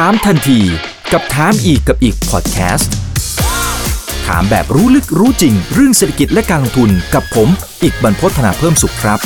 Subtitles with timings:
[0.00, 0.60] ถามทันที
[1.12, 2.94] กับถามอีกกับอีกพอดแคสต์
[4.26, 7.48] ถามแบบรู้ลึกรู้จริง เรื่องเศรษฐกิจและการลงทุนกับผม
[7.82, 9.18] อีกบรรพฒนาเพิ่มสุขครับ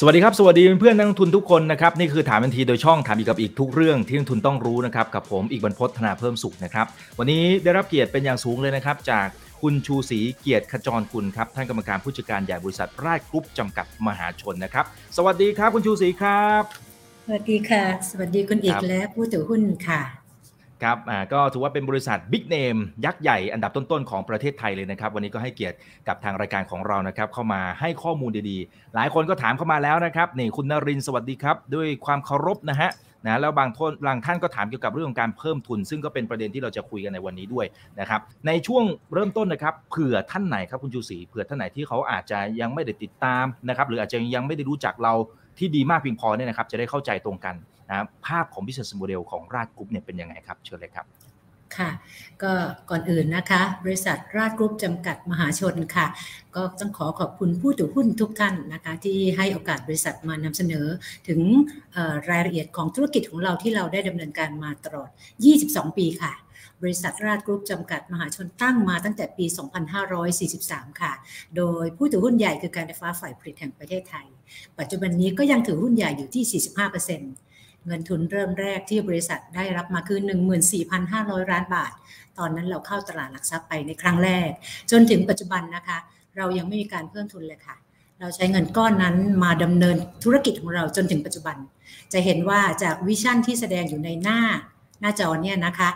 [0.00, 6.86] สวัสดีครับ สวัสดีเพื่อนนักลงทุนทุกคนนะครับนี่คือถามทันทีโดยช่องถามอีกกับอีกทุกเรื่องที่นักลงทุนต้องรู้นะครับกับผมอีกบรรพฒนาเพิ่มสุขนะครับ
[7.18, 9.26] วันนี้ได้รับเกียรติเป็นอย่างสูงเลยนะครับจาก
[9.62, 14.84] คุณชูศรีเกียรติขจรกุลครับท่านกรรมการผู้จัดการใหญ่บริษัทราชกรุ๊ปจำกัดมหาชนนะครับ
[15.16, 16.87] สวัสดีครับคุณชูศรีครับ
[17.32, 20.00] วัสดีค่ะ สวัสดีคุณเอกและผู้ถือหุ้นค่ะ
[20.82, 25.76] ครับอ่าก็ถือว่าเป็นบริษัทบิ๊กเนมยักษ์ใหญ่อันดับต้นๆของประเทศไทยเลยนะครับ วันนี้ก็ให้เกียรติ
[26.08, 32.90] กับทางรายการของเรานะครับ เข้ามาให้ข้อมูลดีๆ หลายคนก็ถามเข้ามาแล้วนะครับนี่คุณนรินทร์สวัสดีครับ ด้วยความเคารพนะฮะ
[33.26, 37.66] นะแล้วบางท่านบางท่านก็ถามเกี่ยวกับเรื่องของการเพิ่มทุน ซึ่งก็เป็นประเด็นที่เราจะคุยกันในวันนี้ด้วย
[38.00, 38.84] นะครับในช่วง
[39.14, 45.14] เริ่มต้นนะครับเผื่อท่านไหนครับคุณชูศรีเผื่อท่านไหนที่เขาอาจจะยังไม่ได้ติดตามนะครับหรืออาจจะยังไม่ได้รู้จักเรา
[45.58, 47.54] ที่ดีมากเพียงพอเนี่ยนะครับจะได้เข้าใจตรงกัน
[47.88, 51.06] นะภาพของ business model ของราชกรุ๊ปเนี่ยเป็นยังไงครับ เชิญเลยครับ
[51.76, 51.90] ค่ะ
[52.42, 52.52] ก็
[52.90, 56.06] ก่อนอื่นนะคะ บริษัทราชกรุ๊ปจำกัดมหาชนค่ะ
[56.54, 60.86] ก็ต้องขอขอบคุณผู้ถือหุ้นทุกท่านนะคะ ที่ให้โอกาสบริษัทมานำเสนอ
[61.28, 61.40] ถึง
[62.30, 65.10] รายละเอียดของธุรกิจของเราที่เราได้ดำเนินการมาตลอด
[65.54, 66.32] 22 ปีค่ะ
[66.82, 69.46] บริษัทราชกรุ๊ปจำกัดมหาชนตั้งมาตั้งแต่ปี
[70.22, 71.12] 2543 ค่ะ
[71.56, 74.26] โดยผู้ถือหุ้นใหญ่คือการไฟฟ้าฝ่ายผลิตแห่งประเทศไทย
[74.78, 76.62] ปัจจุบันนี้ก็ยังถือหุ้นใหญ่อยู่ที่
[77.24, 80.18] 45%เงินทุนเริ่มแรกที่บริษัทได้รับมาคือ
[80.84, 81.92] 14,500 ล้านบาท
[82.38, 84.50] ตอนนั้นเราเข้าตลาดหลักทรัพย์ไปในครั้งแรก
[84.90, 85.98] จนถึงปัจจุบันนะคะ
[86.36, 87.76] เรายังไม่มีการเพิ่มทุนเลยค่ะ
[88.20, 91.56] เราใช้เงินก้อนนั้นมาดำเนินธุรกิจของเราจนถึงปัจจุบัน
[92.12, 94.40] จะเห็นว่าจากวิชั่นที่แสดงอยู่ในหน้า
[95.00, 95.90] หน้าจอเนี่ยนะคะ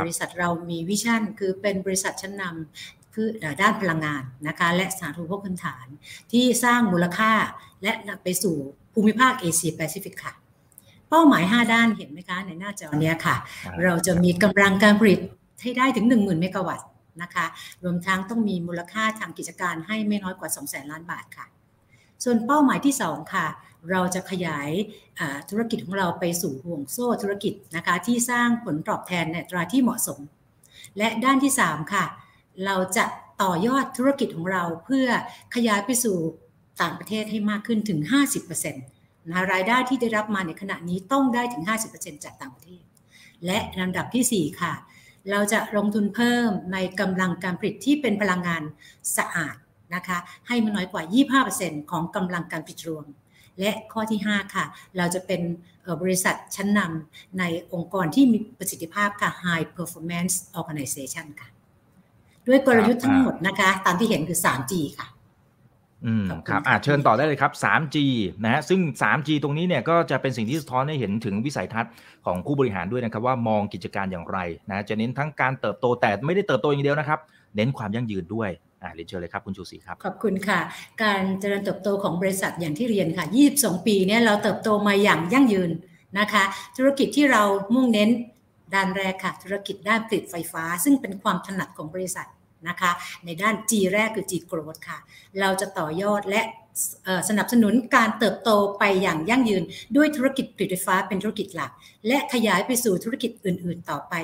[0.00, 3.26] บริษัทเรามีวิชั่นคือเป็นบริษัทชั้นนำคือ
[3.62, 5.86] ด้านพลังงานนะคะและสาธารณูปโภคพื้นฐาน
[6.32, 7.32] ที่สร้างมูลค่า
[7.82, 8.56] และนำไปสู่
[8.94, 10.32] ภูมิภาคเอเชียแปซิฟิกค่ะ
[11.10, 13.36] เป้าหมาย 5 ด้านเห็นไหมคะในหน้าจอเนี้ยค่ะ
[13.84, 15.20] เราจะมีกำลังการผลิต
[15.62, 16.88] ให้ได้ถึง 10,000 เมกะวัตต์
[17.22, 17.46] นะคะ
[17.84, 21.46] รวมทั้งต้องมีมูลค่าทางกิจการให้ไม่น้อยกว่า 200,000 ล้านบาทค่ะ
[22.24, 23.46] ส่วนเป้าหมายที่ 2 ค่ะ
[23.90, 24.70] เราจะขยาย
[25.50, 30.18] ธุรกิจของเราไปสู่ห่วงโซ่ธุรกิจนะคะที่สร้างผลตอบแทนในตราที่เหมาะสม
[30.98, 32.04] และด้านที่ 3 ค่ะ
[32.64, 33.04] เราจะ
[33.42, 35.06] ต่อยอดธุรกิจของเราเพื่อ
[35.54, 36.16] ขยายไปสู่
[36.82, 38.00] ต่างประเทศให้มากขึ้นถึง
[38.60, 41.62] 50%นะรายได้ที่ได้รับมาในขณะนี้ต้องได้ถึง
[41.94, 42.82] 50%จากต่างประเทศ
[43.46, 44.74] และลำดับที่ 4 ค่ะ
[45.30, 48.62] เราจะลงทุนเพิ่มในกำลังการผลิตที่เป็นพลังงาน
[49.16, 49.56] สะอาด
[49.94, 50.18] นะคะ
[50.48, 51.02] ให้มันน้อยกว่า
[51.48, 53.04] 25%ของกำลังการผลิตรวม
[53.60, 54.64] และข้อที่ 5 ค่ะ
[54.96, 55.40] เราจะเป็น
[56.02, 61.48] บริษัทชั้นนำในองค์กรที่มีประสิทธิภาพค่ะ High Performance Organization ค่ะ
[62.46, 65.06] ด้วยกลยุทธ์ทั้งหมดนะคะ ตามที่เห็นคือ 3G ค่ะ
[66.06, 67.96] อืมครับอ่าเชิญต่อได้เลยครับ 3G
[68.44, 71.92] นะฮะซึ่ง 3G ตรงนี้เนี่ยก็จะเป็นสิ่งที่สะท้อนให้เห็นถึงวิสัยทัศน์
[72.26, 77.20] ของผู้บริหารด้วยนะครับ ว่ามองกิจการอย่างไรนะจะเน้นทั้งการเติบโตแต่ไม่ได้เติบโตอย่างเดียวนะครับ
[77.56, 78.50] เน้นความยั่งยืนด้วย
[78.82, 80.60] อ่าเรียนเชิญเลยครับคุณชูศรีครับ ขอบคุณค่ะ
[81.02, 83.26] การเจริญเติบโตของบริษัทอย่างที่เรียนค่ะ
[83.56, 85.70] 22 ปีเนี่ยเราเติบโตมาอย่างยั่งยืน
[86.18, 86.44] นะคะ
[86.76, 87.42] ธุรกิจที่เรา
[87.74, 88.10] มุ่งเน้น
[88.74, 92.28] ด้านแรกค่ะ ธุรกิจด้านผลิตไฟฟ้า ซึ่งเป็นความถนัดของบริษัท
[92.68, 92.90] นะคะ
[93.24, 94.98] ในด้าน G แรกคือ G growth ค่ะ
[95.40, 96.42] เราจะต่อยอดและ
[97.28, 99.62] สนับสนุนการเติบโตไปอย่างยั่งยืน
[99.96, 101.70] ด้วยธุรกิจผลิตไฟฟ้าเป็นธุรกิจหลัก
[102.06, 104.14] และขยายไปสู่ธุรกิจอื่น ๆ ต่อไป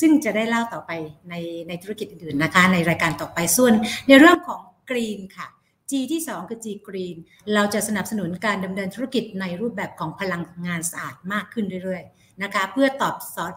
[0.00, 0.90] ซึ่งจะได้เล่าต่อไป
[1.28, 1.34] ใน
[1.68, 3.72] ในธุรกิจอื่นๆนะคะในรายการต่อไปส่วน
[4.08, 5.48] ในเรื่องของกรีนค่ะ
[5.90, 7.16] G ที่ 2 คือ G Green
[7.54, 13.14] เราจะสนับสนุนการดำเนินธุรกิจในรูปแบบของพลังงานสะอาดมากขึ้นเรื่อยๆนะคะเพื่อตอบ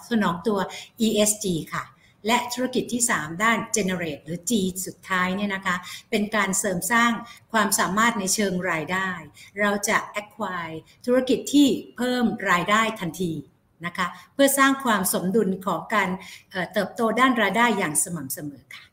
[0.09, 0.59] สนองตัว
[1.05, 1.83] ESG ค่ะ
[2.27, 4.51] และธุรกิจที่ 3 ด้าน generate หรือ G
[4.85, 5.75] สุดท้ายเนี่ยนะคะ
[6.09, 7.11] เป็นการเสริมสร้าง
[7.53, 9.09] ความสามารถในเชิงรายได้
[9.59, 13.33] เราจะ acquire ธุรกิจที่เพิ่มรายได้ทันที
[13.85, 16.09] นะคะเพื่อสร้างความสมดุลของการ
[16.73, 18.85] เติบโตด้านรายได้อย่างสม่ำเสมอค่ะ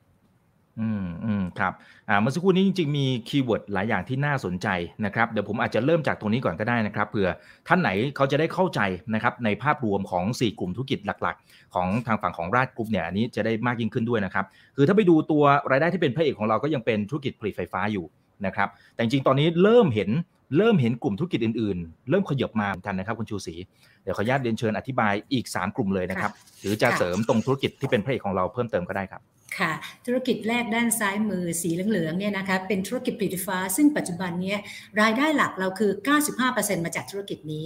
[0.81, 1.73] อืมอืมครับ
[2.21, 4.69] เมื่อสักครู่นี้จริงๆมี keyword หลายอย่างที่น่าสนใจ
[5.05, 7.29] นะครับเดี๋ยวผมอาจจะเริ่มจากตรงนี้ก่อนก็ได้นะครับเผื่อ
[7.69, 8.81] ท่านไหนเขาจะได้เข้าใจ
[9.15, 14.45] นะครับในภาพรวมของ 4 กลุ่มธุรกิจหลักๆ ของทางฝั่งของราชกรุ๊ปเนี่ยอันนี้จะได้มากยิ่งขึ้นด้วยนะครับ
[14.77, 18.05] คือถ้าไปดูตัวรายได้ที่เป็นพระเอกของเราก็ยังเป็นธุรกิจผลิตไฟฟ้าอยู่
[18.47, 20.11] นะครับแต่จริงๆตอนนี้เริ่มเห็น
[20.57, 23.55] เริ่มเห็นกลุ่มธุรกิจอื่นๆ เริ่มขยับมาเหมือนกันนะครับคุณชูศรี
[24.03, 29.23] เดี๋ยวขออนุญาตเรียนเชิญอธิบายอีก 3 กลุ่มเลยนะครับหรือจะเสริมตรงธุรกิจที่เป็นพระเอกของเราเพิ่มเติมก็ได้ครับ
[29.59, 29.73] ค่ะ
[30.07, 34.55] ธุรกิจแรกด้านซ้ายมือสีเหลืองๆเนี่ยนะคะเป็นธุรกิจผลิตไฟฟ้า ซึ่งปัจจุบันนี้
[35.01, 35.91] รายได้หลักเราคือ
[36.39, 37.65] 95%มาจากธุรกิจนี้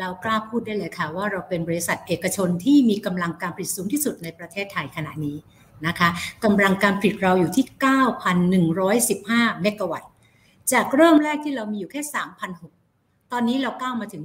[0.00, 5.36] เรากล้าพูดได้เลยค่ะ ว่าเราเป็นบริษัทเอกชนที่มีกำลังการผลิตสูงที่สุดในประเทศไทยขณะนี้
[5.86, 6.08] นะคะ
[6.44, 7.66] กำลังการผลิตเราอยู่ที่
[8.84, 10.10] 9,115 เมกะวัตต์
[10.72, 12.00] จากเริ่มแรกที่เรามีอยู่แค่
[12.66, 14.24] 3,006ตอนนี้เราก้าวมาถึง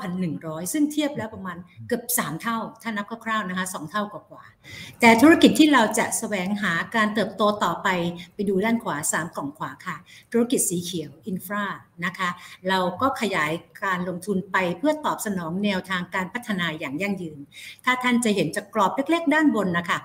[0.00, 1.56] 9,100 ซึ่งเทียบแล้วประมาณ
[1.88, 7.88] เกือบ 3 เท่า ถ้านับคร่าวๆนะคะ 2 เท่ากว่าๆแต่ธุรกิจที่เราจะแสวงหาการเติบโตต่อไป
[8.34, 9.96] ไปดูด้านขวา 3 กล่องขวาค่ะ
[10.32, 11.64] ธุรกิจสีเขียวอินฟรา
[12.04, 12.30] นะคะ
[12.68, 13.52] เราก็ขยาย
[13.84, 17.38] การลงทุนไปเพื่อตอบสนองแนวทางการพัฒนาอย่างยั่งยืน
[17.84, 19.98] ถ้าท่านจะเห็นจากกรอบเล็กๆ ด้านบนนะคะ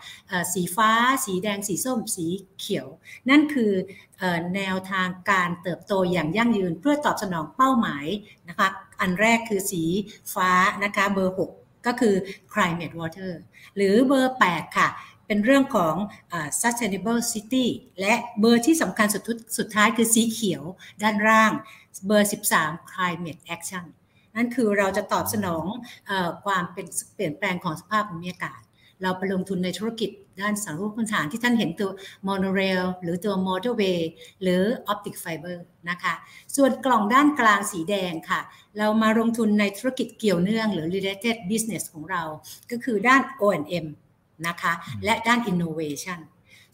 [0.53, 0.91] สีฟ้า
[1.25, 2.25] สีแดง สีส้ม สี
[2.59, 2.87] เขียว
[3.29, 3.71] นั่นคือ
[4.55, 8.05] แนวทางการเติบโตอย่างยั่งยืน เพื่อตอบสนองเป้าหมาย
[8.49, 8.67] นะคะ
[9.01, 9.83] อันแรกคือสี
[10.33, 10.51] ฟ้า
[10.83, 12.15] นะคะเบอร์ 6 ก็คือ
[12.53, 13.31] climate water
[13.75, 14.89] หรือเบอร์ 8 ค่ะ
[15.27, 15.95] เป็นเรื่องของ
[16.61, 17.65] sustainable city
[18.01, 19.23] และเบอร์ที่สำคัญสุด
[19.57, 20.63] สุดท้ายคือสีเขียว
[21.03, 21.51] ด้านล่าง
[22.05, 23.85] เบอร์ 13 climate action
[24.35, 25.65] นั่นคือเราจะตอบสนอง
[26.09, 26.11] อ
[26.45, 26.85] ความเป็น
[27.15, 28.61] เปลี่ยนแปลงของสภาพภูมิอากาศ
[29.03, 30.09] เราไปลงทุนในธุรกิจ
[30.41, 31.91] ด้านสาธารณูปโภคพื้นฐานที่ท่านเห็นตัว
[32.27, 34.09] monorail หรือตัวมอเตอร์เวย์
[34.41, 36.13] หรือ optic fiber นะคะ
[36.55, 38.41] ส่วนกล่องด้านกลางสีแดงค่ะ
[38.77, 42.23] เรามาลงทุนในธุรกิจเกี่ยวเนื่องหรือ related business ของเรา
[42.71, 43.85] ก็คือด้าน O&M
[44.47, 44.73] นะคะ
[45.05, 46.19] และด้าน innovation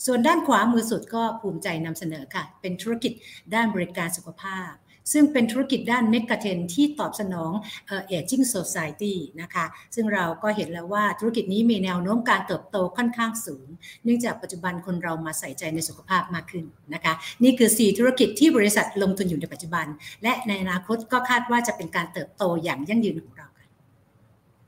[0.05, 3.11] ส่วนด้านขวามือสุดก็ภูมิใจนำเสนอค่ะ เป็นธุรกิจ
[3.53, 4.71] ด้านบริการสุขภาพ
[5.11, 7.51] ซึ่งเป็นธุรกิจด้าน megatrend ที่ตอบสนอง
[7.85, 9.65] เอจจิ้งโซซายตี้นะคะ
[9.95, 13.67] ซึ่งเราก็เห็นแล้วว่าธุรกิจนี้มีแนวโน้มการเติบโตค่อนข้างสูง
[14.03, 17.13] เนื่องจากปัจจุบันคนเรามาใส่ใจในสุขภาพมากขึ้นนะคะ
[17.43, 19.85] นี่คือ 4 ธุรกิจที่บริษัทลงทุนอยู่ในปัจจุบัน
[20.23, 23.46] และในอนาคตก็คาดว่าจะเป็นการเติบโตอย่างยั่งยืนของเรา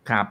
[0.09, 0.25] ครับ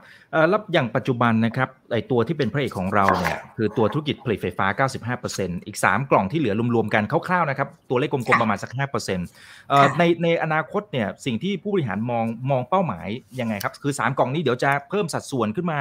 [0.49, 8.71] แล้วอย่างปัจจุบันนะครับไอตัวที่เป็นพระเอกของเราเนี่ยคือตัวธุรกิจผลิตไฟฟ้า 95%อีก 3 กล่องที่เหลือรวมๆกันคร่าวๆนะครับตัวเลขกลมๆประมาณสัก
[9.35, 13.07] 5%ในในอนาคตเนี่ยสิ่งที่ผู้บริหารมองมองเป้าหมาย
[13.39, 15.79] ยังไงครับคือ 3 กล่องนี้เดี๋ยวจะเพิ่มสัดส่วนขึ้นมา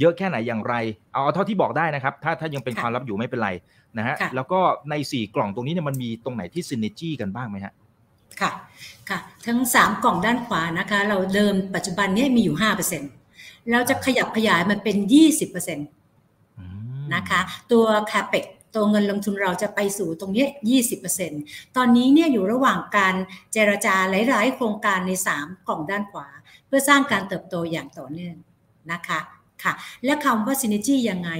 [0.00, 0.74] เยอะแค่ไหนอย่างไร
[1.12, 3.50] เอาเท่าที่บอกได้นะครับ ถ้าถ้ายังเป็นความลับอยู่ไม่เป็นไร
[3.98, 4.60] นะฮะแล้วก็
[4.90, 7.72] ใน 4 กล่องตรงนี้เนี่ยมันมีตรงไหนที่ซินเนจี้กันบ้างไหมฮะ
[8.40, 8.50] ค่ะ
[9.08, 14.96] ค่ะ ทั้ง 3 กล่องด้านขวานะคะ เราเดิมปัจจุบันนี้มีอยู่5%เราจะขยับขยายมันเป็น
[15.60, 15.76] 20%
[17.14, 17.40] นะคะ
[17.72, 18.44] ตัว CAPEX
[18.74, 20.46] ตัวเงินลงทุนเราจะไปสู่ตรงนี้
[21.10, 23.14] 20%ตอนนี้เนี่ยอยู่ระหว่างการ
[23.52, 26.26] เจรจาหลาย ๆ โครงการใน 3 กล่องด้านขวา
[26.66, 28.36] เพื่อสร้างการเติบโตอย่างต่อเนื่อง
[28.92, 29.20] นะคะ
[29.62, 29.72] ค่ะ
[30.04, 31.30] และคำว่า synergy ยังไง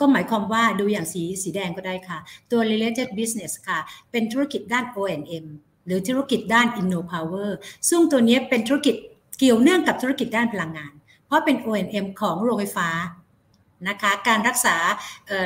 [0.00, 2.18] ก็หมายความว่าดูอย่างสีสีแดงก็ได้ค่ะ
[2.50, 3.78] ตัว related business ค่ะ
[4.10, 5.46] เป็นธุรกิจด้าน O&M
[5.86, 7.50] หรือธุรกิจด้าน InnoPower
[7.88, 8.94] ซึ่งตัวนี้เป็นธุรกิจ
[9.38, 10.92] เกี่ยวเนื่องกับธุรกิจด้านพลังงาน
[11.26, 12.88] เพราะเป็น O&M ของโรงไฟฟ้า
[13.88, 14.76] นะคะการรักษา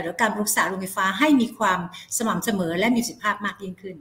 [0.02, 1.80] หรือการรักษาโรงไฟฟ้าให้มีความ
[2.16, 3.96] สม่ำเสมอและมีประสิทธิภาพมากยิ่งขึ้น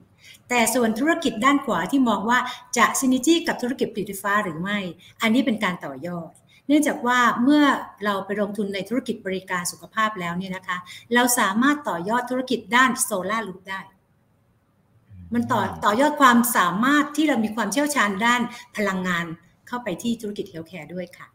[0.49, 2.39] แต่ส่วนธุรกิจด้านขวาที่มองว่า
[2.77, 4.77] จะซินิจี้กับธุรกิจผลิตไฟฟ้าหรือไม่
[5.21, 6.31] อันนี้เป็นการต่อยอด
[6.67, 7.63] เนื่องจากว่าเมื่อ
[8.05, 10.77] เราไปลงทุนในธุรกิจบริการสุขภาพแล้วเนี่ยนะคะ
[11.13, 13.81] เราสามารถต่อยอดธุรกิจด้านโซลารูฟได้
[15.33, 18.41] มันต่อต่อยอดความสามารถที่เรามีความเชี่ยวชาญด้าน
[18.75, 19.25] พลังงาน
[19.67, 21.27] เข้าไปที่ธุรกิจ healthcare ด้วยค่ะ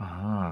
[0.00, 0.10] อ๋อ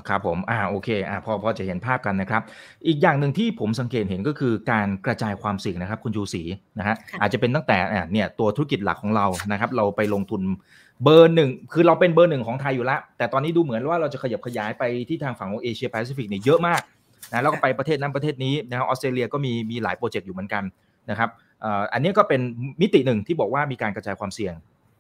[0.09, 2.43] ครับผมอ่าโอเคอ่าพอพอจะเห็นภาพกันนะครับ
[2.87, 6.43] อีกอย่างหนึ่งที่ผมสังเกตเห็นก็คือการกระจายความเสี่ยงนะครับคุณชูศรี
[6.79, 7.77] นะฮะอาจจะเป็นตั้งแต่
[8.13, 10.43] เนี่ยตัวธุรกิจหลักของเรานะครับเราไปลงทุน
[11.05, 16.81] เบอร์หนึ่งคือเราเป็นเบอร์หนึ่งของไทยอยู่แล้ว แต่ตอนนี้ดูเหมือนว่าเราจะขยับขยายไปที่ทางฝั่งของเอเชียแปซิฟิกเนี่ยเยอะมาก
[17.33, 20.65] นะแล้วก็ไปประเทศนั้นประเทศนี้นะครับออสเตรเลียก็มีมีหลายโปรเจกต์อยู่เหมือนกัน
[21.11, 21.31] นะครับ
[21.93, 22.41] อันนี้ก็เป็น
[22.81, 24.55] มิติหนึ่งที่บอกว่ามีการกระจายความเสี่ยง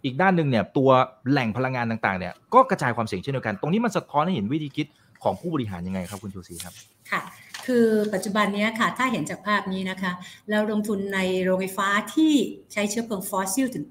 [0.04, 0.90] อีกด้านหนึ่งเนี่ยตัว
[1.30, 4.86] แหล่งพลังงานต่างๆเนี่ยก็กระจายความเสี่ยงเช่นเดียวกัน ตรงนี้มันสะท้อนให้เห็นวิธีคิด
[5.22, 6.74] ของผู้บริหารยังไงครับคุณชูศรีครับ
[7.10, 7.20] ค่ะ
[7.66, 10.12] คือปัจจุบันนี้ค่ะถ้าเห็นจากภาพนี้นะคะ
[10.50, 12.32] เราลงทุนในโรงไฟฟ้าที่
[12.72, 13.84] ใช้เชื้อเพลิงฟอสซิลถึง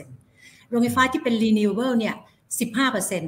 [0.00, 2.14] 85%โรงไฟฟ้าที่เป็น renewable เนี่ย
[2.90, 3.20] 15%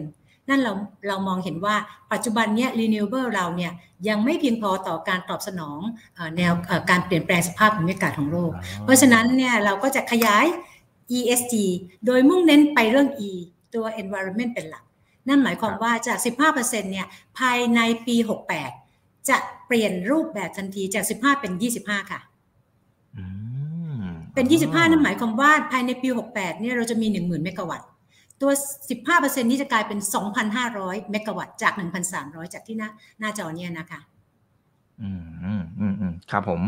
[0.48, 0.72] นั่นเรา
[1.08, 1.76] เรามองเห็นว่า
[2.12, 3.72] ปัจจุบันเนี้ย renewable เราเนี่ย
[4.08, 5.80] ยังไม่เพียงพอต่อการตอบสนอง
[6.36, 6.52] แนว
[6.90, 8.52] การเปลี่ยนแปลงสภาพภูมิอากาศของโลก
[8.84, 10.46] เพราะฉะนั้นเนี่ยเราก็จะขยาย
[11.16, 11.54] ESG
[12.06, 13.30] โดยมุ่งเน้นไปเรื่อง E
[13.74, 14.84] ตัว environment เป็นหลัก
[15.28, 16.18] นั่นหมายความว่าจาก
[16.54, 17.06] 15%เนี่ย
[17.38, 18.16] ภายในปี
[18.72, 19.36] 68 จะ
[19.66, 22.20] เปลี่ยนรูปแบบทันทีจาก 15 เป็น 25 ค่ะ
[24.34, 27.88] เป็น 25 นั่นหมายความว่าภายในปี 68 เนี่ยเราจะมี 10,000 เมกะวัตต์
[28.40, 28.50] ตัว
[28.98, 29.98] 15%นี้จะกลายเป็น
[30.54, 31.72] 2,500 เมกะวัตต์จาก
[32.12, 34.00] 1,300 จากที่หน้าหน้าจอเนี่ยนะคะ
[35.02, 35.62] อืมอืม
[36.00, 36.60] อืมครับผม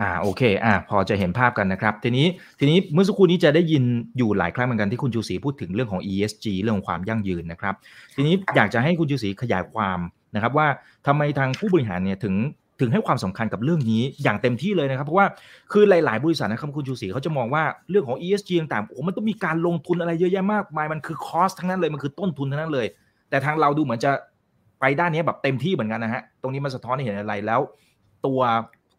[0.00, 2.26] อ่าโอเค อ่า พอจะเห็นภาพกันนะครับ ทีนี้
[2.58, 3.84] ทีนี้เมื่อสักครู่นี้จะได้ยิน
[4.18, 7.74] อยู่หลายครั้งเหมือนกันที่คุณชูศรีพูดถึงเรื่องของ ESG เรื่องของความยั่งยืนนะครับ
[8.16, 9.98] ทีนี้อยากจะให้คุณชูศรีขยายความ
[10.34, 10.66] นะครับ ว่า
[11.06, 12.34] ทำไมทางผู้บริหารเนี่ยถึง
[12.80, 15.26] ถึงให้ความสำคัญกับเรื่องนี้อย่างเต็มที่เลยนะครับ เพราะว่า
[15.72, 22.86] คือหลาย ๆ บริษัทนะครับคุณชูศรีเขาจะมองว่าเรื่องของ ESG ต่างๆโอ้มันต้องมีการลงทุนอะไรเยอะแยะมากมายมันคือคอสทั้งนั้นเลยมันคือต้นทุนทั้งนั้นเลย
[23.30, 24.10] แต่ทางเราดูเหมือนจะ
[24.80, 27.60] ไปด้านนี้แบบเต็มที่เหมือนกันนะฮะ ตรงนี้มันสะท้อนให้เห็นอะไรแล้ว
[28.26, 28.40] ตัว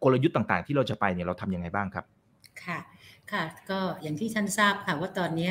[0.02, 2.04] กลยุทธ์ต่างๆ ที่เราจะไปเนี่ยเราทำยังไงบ้างครับ
[2.64, 2.78] ค่ะ
[3.32, 5.50] ค่ะก็อย่างที่ท่านทราบค่ะว่าตอนนี้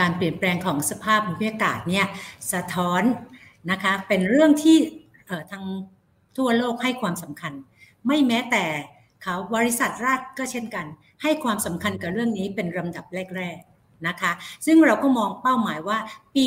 [0.00, 2.06] การเปลี่ยนแปลงของสภาพภูมิอากาศเนี่ย
[2.52, 3.02] สะท้อน
[3.70, 4.78] นะคะเป็นเรื่องที่
[5.50, 5.64] ทาง
[6.36, 7.52] ทั่วโลกให้ความสำคัญ
[8.06, 8.64] ไม่แม้แต่
[9.22, 10.86] เขาบริษัทรัฐก็เช่นกัน
[11.22, 13.04] ให้ความสำคัญกับเรื่องนี้เป็นลำดับ
[13.36, 13.71] แรกๆ
[14.08, 14.32] นะคะ
[14.66, 15.98] ซึ่งเราก็มองเป้าหมายว่า
[16.34, 16.44] ปี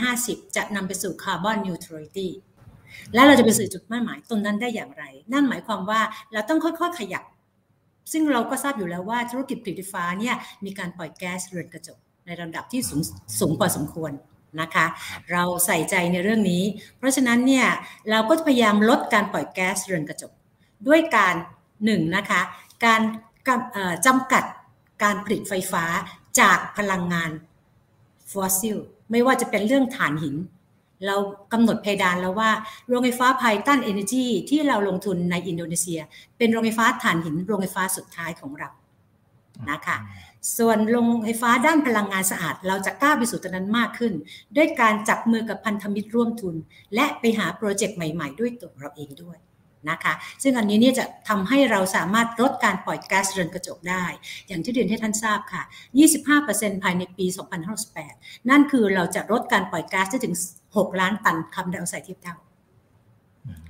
[0.00, 2.32] 2050 จะนำไปสู่คาร์บอนนิวทรัลิตี้
[3.14, 6.00] และเราจะไปสู่จุดหมายตรงนั้นได้อย่างไร นั่นหมายความว่า
[6.32, 7.24] เราต้องค่อยๆ ขยับ
[8.12, 13.00] ซึ่งเราก็ทราบอยู่แล้วว่าธุรกิจผลิตไฟฟ้าเนี่ยมีการปล่อยแก๊สเรือนกระจกในระดับที่สูง
[13.38, 14.12] สูงพอสมควร
[14.60, 14.86] นะคะ
[15.32, 16.62] เราใส่ใจในเรื่องนี้
[16.98, 17.66] เพราะฉะนั้นเนี่ย
[18.10, 20.32] เราก็พยายามลดการปล่อยแก๊สเรือนกระจก
[20.88, 21.34] ด้วยการ
[21.84, 22.40] หนึ่งนะคะ
[22.84, 23.00] การ
[24.06, 24.44] จำกัด
[25.02, 25.84] การผลิตไฟฟ้า
[26.40, 27.30] จากพลังงาน
[28.32, 28.76] ฟอสซิล
[29.10, 30.36] ไม่ว่าจะเป็นเรื่องถ่านหิน
[31.06, 31.16] เรา
[31.52, 32.50] กำหนดเพดานแล้วว่า
[32.88, 36.00] โรงไฟฟ้าไพตันเอเนจีที่เราลงทุนในอินโดนีเซีย
[36.38, 38.70] เป็นโรงไฟฟ้าถ่านหิน โรงไฟฟ้าสุดท้ายของเรา
[39.70, 39.96] นะคะ
[40.58, 44.12] ส่วนโรงไฟฟ้าด้านพลังงานสะอาด เราจะกล้าไปสู่ตรงนั้นมากขึ้น
[44.56, 46.54] ด้วยการจับมือกับพันธมิตรร่วมทุน
[46.94, 49.38] และไปหาโปรเจกต์ใหม่ ๆ ด้วยตัวเราเองด้วย
[49.90, 54.04] นะคะ ซึ่งอันนี้เนี่ยจะทำให้เราสามารถลดการปล่อยก๊าซเรือนกระจกได้
[54.48, 55.62] อย่างที่เรียนให้ท่านทราบค่ะ
[56.22, 57.26] 25%ภายในปี
[57.88, 60.36] 2058 นั่นคือเราจะลดการปล่อยก๊าซได้ถึง
[60.66, 62.36] 6 ล้านตันคาร์บอนไดออกไซด์เทียบเท่า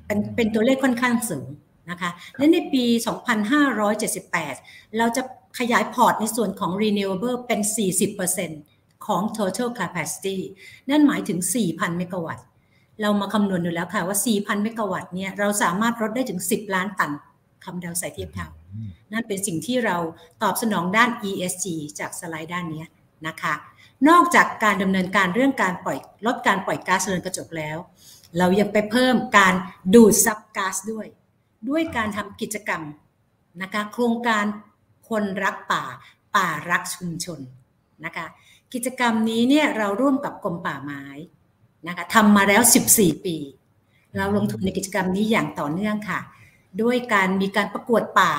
[0.06, 1.46] เป็นเป็นตัวเลขค่อนข้างสูง
[1.90, 2.84] นะคะ และในปี
[4.10, 5.22] 2578 เราจะ
[5.58, 7.60] ขยายพอร์ตในส่วนของ renewable เป็น
[8.28, 10.36] 40%ของ total capacity
[10.90, 11.38] นั่นหมายถึง
[11.68, 12.46] 4,000 เมกะวัตต์
[13.02, 17.10] เรามาคำนวณดูแล้วค่ะว่า 4,000 เมกะวัตต์เนี่ยเราสามารถลดได้ถึง 10 ล้านตัน
[17.64, 18.48] คำเดาใส่เทียบเท่า
[19.12, 19.96] นั่นเป็นสิ่งที่เรา
[20.42, 21.66] ตอบสนองด้าน ESG
[21.98, 22.84] จากสไลด์ด้านนี้
[23.26, 23.54] นะคะ
[24.08, 27.78] นอกจากการดำเนินการเรื่องการปล่อยลดการปล่อยก๊าซเรือนกระจกแล้ว
[28.38, 29.54] เรายังไปเพิ่มการ
[29.94, 31.06] ดูดซับก๊าซด้วย
[31.68, 32.82] ด้วยการทำกิจกรรม
[33.62, 34.44] นะคะโครงการ
[35.08, 35.84] คนรักป่า
[36.36, 37.40] ป่ารักชุมชน
[38.04, 38.26] นะคะ
[38.72, 41.04] กิจกรรมนี้เนี่ยเราร่วมกับกรมป่าไม้
[41.86, 42.62] นะคะทำมาแล้ว
[42.94, 43.36] 14 ปี
[44.16, 46.20] เราลงทุนในกิจกรรมนี้อย่างต่อเนื่องค่ะ
[46.82, 48.32] ด้วยการมีการประกวดป่า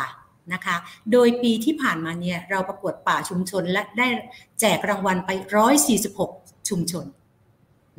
[0.53, 0.75] นะคะ
[1.11, 4.07] โดยปีที่ผ่านมาเนี่ยเราประกวดป่าชุมชนและได้
[4.59, 5.31] แจกรางวัลไป
[5.99, 7.05] 146 ชุมชน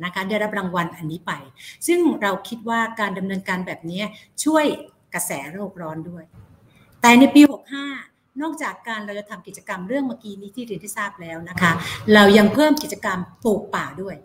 [0.03, 1.31] นะคะได้รับรางวัลอันนี้ไป
[1.87, 4.01] ซึ่งเราคิดว่าการดำเนินการแบบนี้
[4.43, 4.65] ช่วย
[5.13, 6.23] กระแสโลกร้อนด้วย
[7.01, 7.41] แต่ในปี
[7.91, 11.71] 65 นอกจากการเราจะทำกิจกรรมเรื่องเมื่อกี้นี้ที่เรียนที่ทราบแล้วนะคะ
[12.13, 14.15] เรายังเพิ่มกิจกรรมปลูกป่าด้วย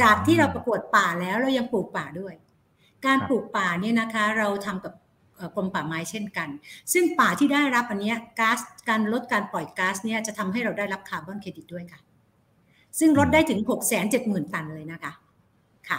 [0.00, 2.34] จากที่เราประกวดป่าแล้วเรายังปลูกป่าด้วย
[3.06, 4.92] การปลูกป่าเนี่ยนะคะ เราทำกับ
[5.56, 6.48] กรมป่าไม้เช่นกัน
[6.92, 8.58] ซึ่งป่าที่ได้รับอันนี้ก๊าซ
[8.88, 12.00] การลดการปล่อยก๊าซเนี่ยจะทำให้เราได้รับคาร์บอนเครดิตด้วยค่ะ
[12.98, 15.12] ซึ่งลดได้ถึง 6 7 0 0 0 0 ตันเลยนะคะ
[15.88, 15.98] ค่ะ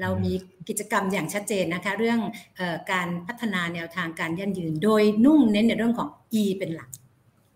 [0.00, 0.32] เรามี
[0.68, 2.20] กิจกรรมอย่างชัดเจนนะคะ เรื่อง
[2.60, 6.08] อการพัฒนาแนวทางการยั่งยืน โดยนุ่งเน้นในเรื่องของ
[6.42, 6.90] E เป็นหลัก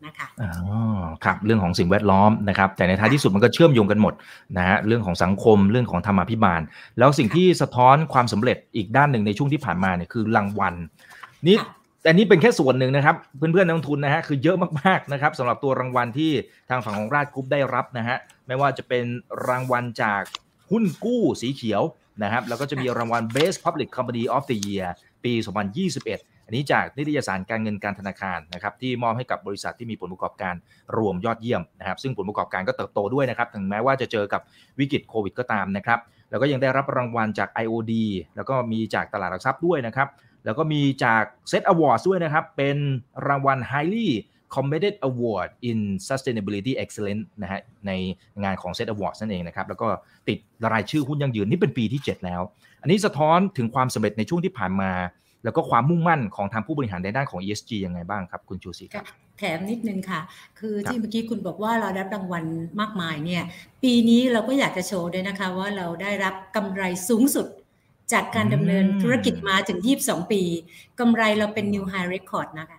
[0.06, 0.50] นะคะอ๋อ
[1.24, 4.14] ครับเรื่องของสิ่งแวดล้อมนะครับ แต่ในท้ายที่สุดมันก็เชื่อมโยงกันหมด
[4.58, 6.60] นะฮะเรื่องของสังคมเรื่องของธรรมาภิบาล
[6.98, 10.74] แล้วสิ่งที่สะท้อนความสำเร็จอีกด้านหนึ่งในช่วงที่ผ่านมาเนี่ยคือรางวัล
[11.46, 11.56] นี่
[12.02, 16.32] แต่นี้เป็นแค่ส่วนหนึ่งนะครับเพื่อนๆนักลงทุนนะฮะคือเยอะมากๆนะครับสำหรับตัวรางวัลที่
[16.70, 19.04] ทางฝั่งของราชกรุ๊ปได้รับนะฮะไม่ว่าจะเป็น
[19.48, 20.22] รางวัลจาก
[20.70, 21.82] หุ้นกู้สีเขียว
[22.22, 24.88] นะครับแล้วก็จะมีรางวัล Best Public Company of the Year
[25.24, 25.32] ปี
[25.86, 30.54] 2021 อันนี้จากนิตยสารการเงินการธนาคารนะครับที่มอบให้กับบริษัทที่มีผลประกอบการ
[30.96, 34.40] รวมยอดเยี่ยมนะครับ ซึ่งผลประกอบการก็เติบโตด้วยนะครับถึงแม้ว่าจะเจอกับ
[34.78, 35.98] วิกฤตโควิดก็ตามนะครับ
[36.30, 37.92] แล้วก็ยังได้รับรางวัลจาก IOD
[38.36, 40.08] แล้วก็มีจากตลาดหลักทรัพย์ด้วยนะครับ
[40.44, 42.76] แล้วก็มีจาก Set Awards ด้วยนะครับ เป็น
[43.28, 44.08] รางวัล Highly
[44.54, 47.92] Commended Award in Sustainability Excellence นะฮะใน
[48.42, 49.88] งานของ Set Awards นั่นเองนะครับ แล้วก็
[50.28, 50.38] ติด
[50.72, 52.42] รายชื่อหุ้นยั่งยืนนี่เป็นปีที่ 7 แล้ว
[52.82, 54.90] อันนี้สะท้อนถึงความสำเร็จในช่วงที่ผ่านมา
[55.44, 59.06] แล้วก็ความมุ่งมั่นของทางผู้บริหารในด้านของ ESG ยังไงบ้างครับ คุณชูศรีครับ
[59.38, 60.20] แถมนิดนึงค่ะ
[60.58, 62.44] คือที่เมื่อกี้คุณบอกว่าเราได้รางวัล
[62.80, 63.42] มากมายเนี่ย
[63.82, 67.46] ปีนี้เราก็อยากจะโชว์ด้วยนะคะว่าเราได้รับกำไรสูงสุด
[68.12, 70.42] จากการดำเนินธุรกิจมาถึง 22 ปี
[71.00, 72.78] กำไรเราเป็น New High Record นะคะ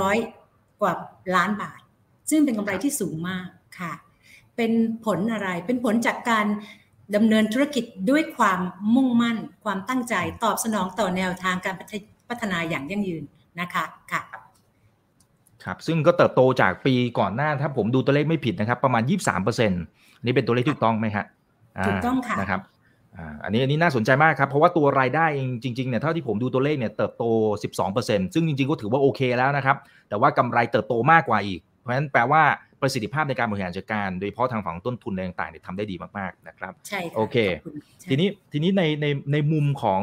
[0.00, 0.94] 7,700 กว่า
[1.34, 1.80] ล้านบาท
[2.30, 3.46] ซึ่งเป็นกำไรที่สูงมาก
[3.78, 3.92] ค่ะ
[4.56, 4.72] เป็น
[5.04, 6.46] ผลอะไร เป็นผลจากการ
[7.14, 8.60] ดำเนินธุรกิจด้วยความ
[8.94, 11.74] มุ่งมั่น ความตั้งใจตอบสนองต่อแนวทางการ
[12.28, 13.24] พัฒนาอย่างยั่งยืน
[13.60, 14.22] นะคะค่ะ
[15.64, 19.72] ครับซึ่งก็เติบโตจากปีก่อนหน้าถ้าผมดูตัวเลขไม่ผิดนะครับ ประมาณ 23%น
[20.24, 21.26] นี่เป็นตัวเลขถูกต้องไหมครับ
[21.88, 22.60] ถูกต้องค่ะนะครับ
[23.44, 27.24] อันนี้อันนี้น่าสนใจมากครับ เพราะว่าตัวรายได้เองจริงๆเนี่ยเท่าที่ผมดูตัวเลขเนี่ยเติบโต
[27.80, 29.76] 12%ซึ่งจริงๆก็ถือว่าโอเคแล้วนะครับ
[30.08, 32.42] แต่ว่ากำไรเติบโตมากกว่าอีก เพราะฉะนั้นแปลว่า
[32.84, 37.36] ประสิทธิภาพในการบริหารจัดการ โดยเฉพาะทางฝั่งต้นทุนต่างๆเนี่ยทำได้ดีมากๆนะครับใช่โอเค
[38.10, 40.02] ทีนี้ทีนี้ในในในมุมของ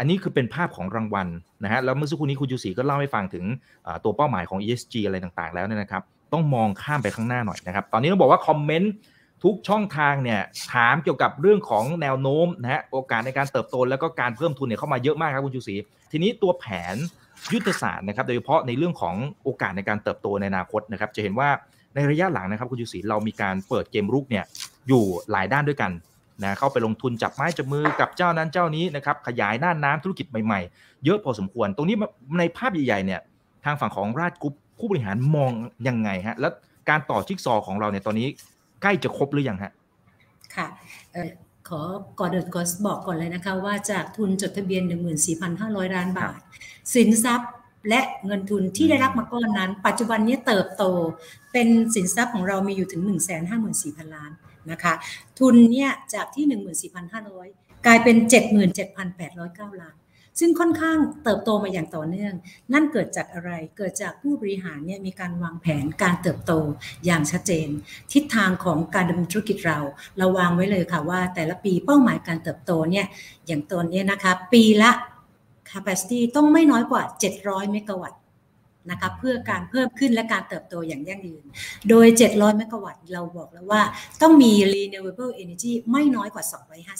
[0.00, 1.28] อันนี้คือเป็นภาพของรางวัล
[1.64, 3.44] นะฮะแล้วเมื่อสักครู่นี้คุณยูสีก็เล่าให้ฟังถึง
[4.04, 6.02] ตัวเป้าหมายของ ESG อะไรต่างๆ แล้วเนี่ยนะครับ
[6.32, 8.92] ต้องมองข้ามไปข้างหน้าหน่อยนะครับ ตอนนี้ต้องบอกว่าคอมเมนต์
[9.44, 10.40] ทุกช่องทางเนี่ย
[10.72, 15.74] ถามเกี่ยวกับเรื่องของแนวโน้มนะฮะโอกาสในการเติบโตแล้วก็การเพิ่มทุนเนี่ยเข้ามาเยอะมากครับคุณชูศรี
[16.12, 16.96] ทีนี้ตัวแผน
[17.52, 19.14] ยุทธศาสตร์นะครับโดยเฉพาะในเรื่องของ
[19.44, 21.48] โอกาสในการเติบโตในอนาคตนะครับ จะเห็นว่า
[21.94, 24.44] ในระยะหลังนะครับคุณชูศรีเรามีการเปิดเกมรุกเนี่ย
[24.88, 25.92] อยู่หลายด้านด้วยกัน
[26.42, 31.96] นะเข้าไปลงทุนจับไม้จับมือกับเจ้านั้นเจ้านี้นะครับขยายหน้าน้ำธุรกิจใหม่ๆ เยอะพอสมควร ตรงนี้
[32.38, 33.20] ในภาพใหญ่ๆเนี่ย
[33.64, 35.52] ทางฝั่งของราชกุ๊ปผู้บริหารมอง
[35.88, 36.52] ยังไงฮะแล้ว
[36.88, 38.28] การต่อชิกซอของเราเนี่ยตอนนี้
[38.82, 39.72] ใกล้จะครบหรือยังฮะ
[40.54, 40.66] ค่ะ
[41.68, 41.80] ขอ
[42.18, 44.82] ก่อนเดินก็บอกก่อนเลยนะคะว่าจากทุนจดทะเบียน
[45.38, 46.38] 14,500 ล้านบาท
[46.94, 47.50] สินทรัพย์
[47.88, 50.84] และเงินทุนที่ได้รับมาก้อนนั้น ปัจจุบันนี้เติบโต
[51.52, 53.02] เป็นสินทรัพย์ของเรามีอยู่ถึง
[53.58, 54.30] 154,000 ล้าน
[54.70, 54.94] นะคะ
[55.38, 56.44] ทุนเนี่ยจากที่
[57.10, 58.16] 14,500 กลายเป็น
[58.98, 59.96] 77,809 ล้าน
[60.40, 62.34] ซึ่งค่อนข้างเติบโตมาอย่างต่อเนื่อง
[62.72, 66.52] นั่นเกิดจากอะไรเกิดจากผู้บริหารเนี่ยมีการวางแผนการเติบโต
[67.06, 67.68] อย่างชัดเจน
[68.12, 69.78] ทิศทางของการดำเนินธุรกิจเรา
[70.18, 73.06] เราวางไว้เลยค่ะว่าแต่ละปีเป้าหมายการเติบโตเนี่ย
[73.46, 74.90] อย่างตัวนี้นะคะปีละ
[75.72, 77.02] capacity ต้องไม่น้อยกว่า
[77.38, 78.20] 700 เมกะวัตต์
[78.90, 81.44] นะคะเพื่อการเพิ่มขึ้นและการเติบโตอย่างยั่งยืน
[81.88, 83.82] โดย 700 เมกะวัตต์เราบอกแล้วว่า
[84.22, 86.44] ต้องมี renewable energy ไม่น้อยกว่า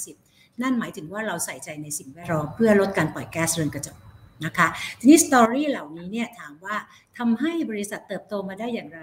[0.03, 3.97] 250 นั่นหมายถึงว่าเราใส่ใจในสิ่งแวดล้อมเพื่อลดการปล่อยแก๊สเรือนกระจก
[4.45, 6.77] นะคะทีนี้สตอรี่เหล่านี้เนี่ยถามว่า
[7.19, 9.00] ทำให้บริษัทเติบโตมาได้อย่างไร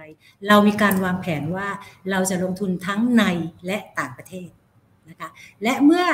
[0.47, 1.67] เรามีการวางแผนว่า
[2.11, 3.23] เราจะลงทุนทั้งใน
[3.65, 4.49] และต่างประเทศ
[5.09, 5.29] นะคะ
[5.63, 6.05] และเมื่อ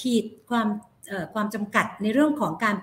[0.00, 0.68] ขีดความ
[1.34, 2.76] ความจำกัดในเรื่องของการ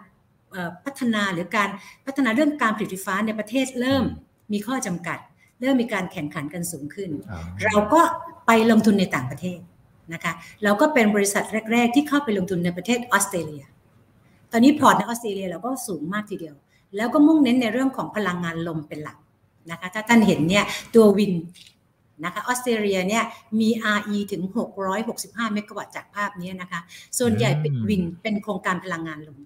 [0.86, 1.70] พัฒนาหรือการ
[2.06, 4.04] พัฒนาเรื่องการผลิตไฟฟ้าในประเทศเริ่ม
[4.54, 5.18] มีข้อจำกัด
[5.62, 7.10] เริ่มมีการแข่งขันกันสูงขึ้น
[7.66, 8.02] เราก็
[8.48, 9.60] ไปลงทุนในต่างประเทศ
[10.14, 13.64] นะคะเราก็เป็นบริษัทแรก ๆ ที่เข้าไปลงทุนในประเทศออสเตรเลีย
[14.52, 16.56] ตอนนี้พอร์ตในออสเตรเลียเราก็สูงมากทีเดียว
[16.96, 19.18] แล้วก็มุ่งเน้นในเรื่องของพลังงานลมเป็นหลัก
[19.72, 20.66] นะคะถ้าท่านเห็นเนี่ย
[20.96, 21.34] ตัววิน
[22.24, 23.24] นะคะออสเตรเลียเนี่ย
[23.60, 24.44] มี RE ถึง
[25.00, 26.80] 665 เมกะวัตต์จากภาพนี้นะคะ
[27.20, 29.40] ส่วนใหญ่เป็นวินเป็นโครงการพลังงานลม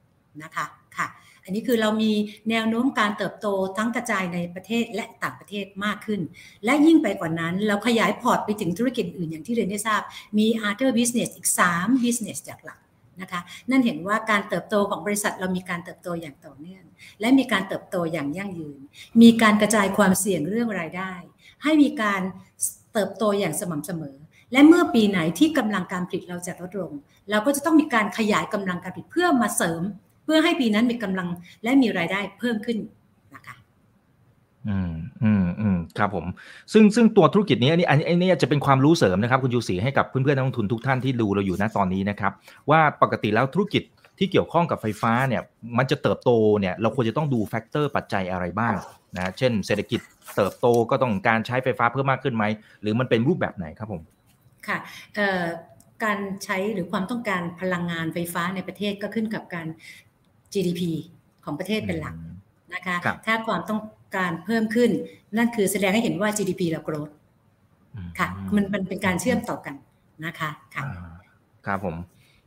[0.43, 0.65] นะคะ
[0.97, 1.07] ค่ะ
[1.43, 2.11] อันนี้คือเรามี
[2.49, 6.21] แนวโน้มการเติบโตทั้งกระจายในประเทศและต่างประเทศมากขึ้น
[6.65, 10.01] และยิ่งไปกว่านั้น เราขยายพอร์ตไปถึงธุรกิจอื่นอย่างที่เรียนได้ทราบ
[10.37, 12.79] มี other business อีก 3 business จากหลัก
[13.21, 16.83] นะคะนั่นเห็นว่าการเติบโตของบริษัทเรามีการเติบโตอย่างต่อเนื่อง
[17.19, 18.79] และมีการเติบโตอย่างยั่งยืน
[19.21, 21.13] มีการกระจายความเสี่ยงเรื่องรายได้
[21.63, 22.21] ให้มีการ
[22.93, 24.15] เติบโตอย่างสม่ำเสมอ
[24.51, 26.91] และเมื่อปีไหนที่กำลังการผลิตเราจะลดลง
[27.29, 29.81] เราก็จะต้องมีการขยายกำลังการผลิตเพื่อมาเสริม
[30.25, 31.27] เพื่อให้ปีนั้นมีกำลัง
[31.63, 32.77] และมีรายได้เพิ่มขึ้น
[33.35, 33.55] นะคะ
[34.67, 34.91] อืม
[35.23, 36.25] อืมอืมครับผม
[36.73, 42.31] ซึ่งซึ่งตัวธุรกิจนี้อันนี้อันนี้จะเป็นความรู้เสริมนะครับ คุณยูสีให้กับเพื่อนๆนักลงทุนทุกท่านที่ดูเราอยู่ณตอนนี้นะครับ
[42.69, 43.83] ว่าปกติแล้วธุรกิจ
[44.17, 45.41] ที่เกี่ยวข้องกับไฟฟ้าเนี่ย
[45.77, 48.75] มันจะเติบโตเนี่ย เราควรจะต้องดูแฟกเตอร์ปัจจัยอะไรบ้าง
[49.17, 50.01] นะเช่นเศรษฐกิจ
[50.35, 52.43] เติบโตก็ต้องการใช้ไฟฟ้าเพิ่มมากขึ้นไหม
[52.81, 54.01] หรือมันเป็นรูปแบบไหนครับผม
[54.67, 54.77] ค่ะ
[56.03, 59.67] การใช้หรือความต้องการพลังงานไฟฟ้าในประเทศก็ขึ้นกับการ
[60.53, 60.81] GDP
[61.43, 62.15] ของประเทศเป็นหลัก
[62.73, 62.95] นะคะ
[63.25, 63.81] ถ้าความต้อง
[64.15, 64.89] การเพิ่มขึ้น
[65.37, 67.09] นั่นคือแสดงให้เห็นว่า GDP เราโกรธ
[68.19, 69.75] ค่ะมันมันเป็นการเชื่อมต่อกัน
[70.25, 70.83] นะคะค่ะ
[71.65, 71.95] ครับผม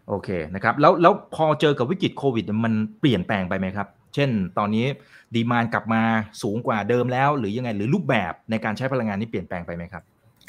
[0.08, 4.86] โอเคนะครับ แล้วแล้วพอเจอกับวิกฤตโควิด มันเปลี่ยนแปลงไปไหมครับ เช่น ตอนนี้
[5.34, 6.02] ดีมานกลับมา
[6.42, 10.02] สูงกว่าเดิมแล้ว หรือยังไงหรือรูปแบบในการใช้พลังงานนี่เปลี่ยนแปลงไปไหมครับ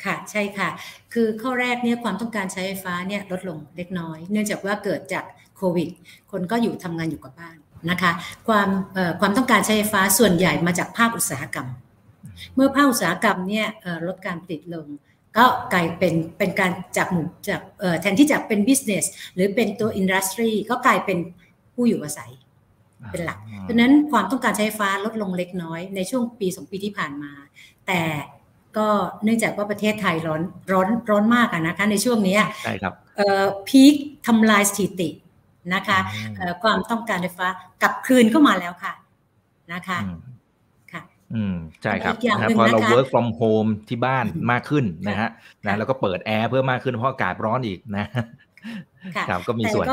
[0.03, 0.69] ค่ะใช่ค่ะ
[1.13, 5.25] คือข้อแรกเนี่ยความต้องการใช้ไฟฟ้าเนี่ยลดลงเล็กน้อย เนื่องจากว่าเกิดจาก
[5.57, 5.89] โควิด
[6.31, 7.57] คนก็อยู่ทำงานอยู่กับบ้าน
[7.89, 8.11] นะคะ
[8.47, 8.69] ความ
[9.19, 11.67] ความต้องการใช้ไฟฟ้าส่วนใหญ่มาจากภาคอุตสาหกรรม
[12.55, 13.67] เมื่อภาคอุตสาหกรรมเนี่ย
[14.07, 14.87] ลดการผลิตลง
[15.37, 17.61] ก็กลายเป็นเป็นการจากหมู่จาก
[18.01, 21.17] แทนที่จะเป็น business หรือเป็นตัว industry ก็กลายเป็น
[21.73, 22.31] ผู้อยู่อาศัย
[23.11, 27.31] เป็นหลัก เพราะนั้นความต้องการใช้ไฟฟ้าลดลงเล็กน้อยในช่วงปีสองปีที่ผ่านมา
[27.87, 28.01] แต่
[28.77, 28.87] ก็
[29.23, 32.93] เนื่องจากว่าประเทศไทยร้อนร้อนร้อนมากนะคะในช่วงนี้ใช่ครับ
[33.69, 33.93] พีค
[34.27, 35.09] ทำลายสถิติ
[35.73, 35.99] นะคะ
[36.63, 37.47] ความต้องการไฟฟ้า
[37.81, 38.93] กลับคืนเข้ามาแล้วค่ะ
[39.73, 39.99] นะคะ
[40.91, 41.01] ค่ะ
[41.35, 45.29] อืมใช่ครับเพราะเรา work from home ที่บ้านมากขึ้นนะฮะ
[45.65, 48.05] นะแล้วก็เปิดแอร์เพิ่มมากขึ้นเพราะอากาศร้อนอีกนะ
[49.15, 49.85] ครับก็มีส่วน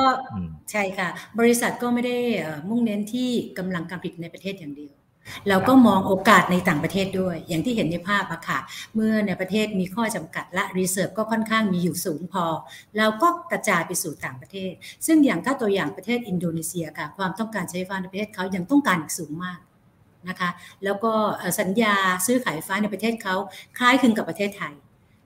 [0.71, 2.17] ใช่ค่ะ บริษัทก็ไม่ได้
[2.69, 4.95] มุ่งเน้นที่กำลังการผลิตในประเทศอย่างเดียว
[5.49, 8.59] เราก็มองโอกาสในต่างประเทศด้วย อย่างที่เห็นในภาพอะค่ะ
[8.95, 12.45] เมื่อในประเทศมีข้อจำกัดและ reserve ก็ค่อนข้างมีอยู่สูงพอ
[12.99, 14.73] เราก็กระจายไปสู่ต่างประเทศ
[15.07, 19.59] ซึ่งอย่างถ้าตัวอย่างประเทศอินโดนีเซียค่ะ ความต้องการใช้ไฟฟ้าในประเทศเขายังต้องการอีกสูงมาก
[20.29, 20.51] นะคะ
[20.85, 21.13] แล้วก็
[21.61, 21.95] สัญญา
[22.27, 23.37] ซื้อขายไฟฟ้าในประเทศเขา
[23.79, 24.75] คล้ายคลึงกับประเทศไทย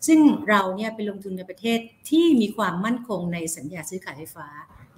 [0.06, 1.78] ซึ่งเราเนี่ยไปลงทุนในประเทศ
[2.10, 4.48] ที่มีความมั่นคงในสัญญาซื้อขายไฟฟ้า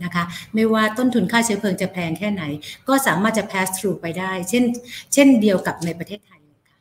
[0.05, 2.43] นะคะไม่ว่าต้นทุนค่าเชื้อเพลิงจะแพงแค่ไหน
[2.89, 4.65] ก็สามารถจะ pass through ไปได้ เช่น
[5.13, 6.79] เช่นเดียวกับในประเทศไทยเลยค่ะ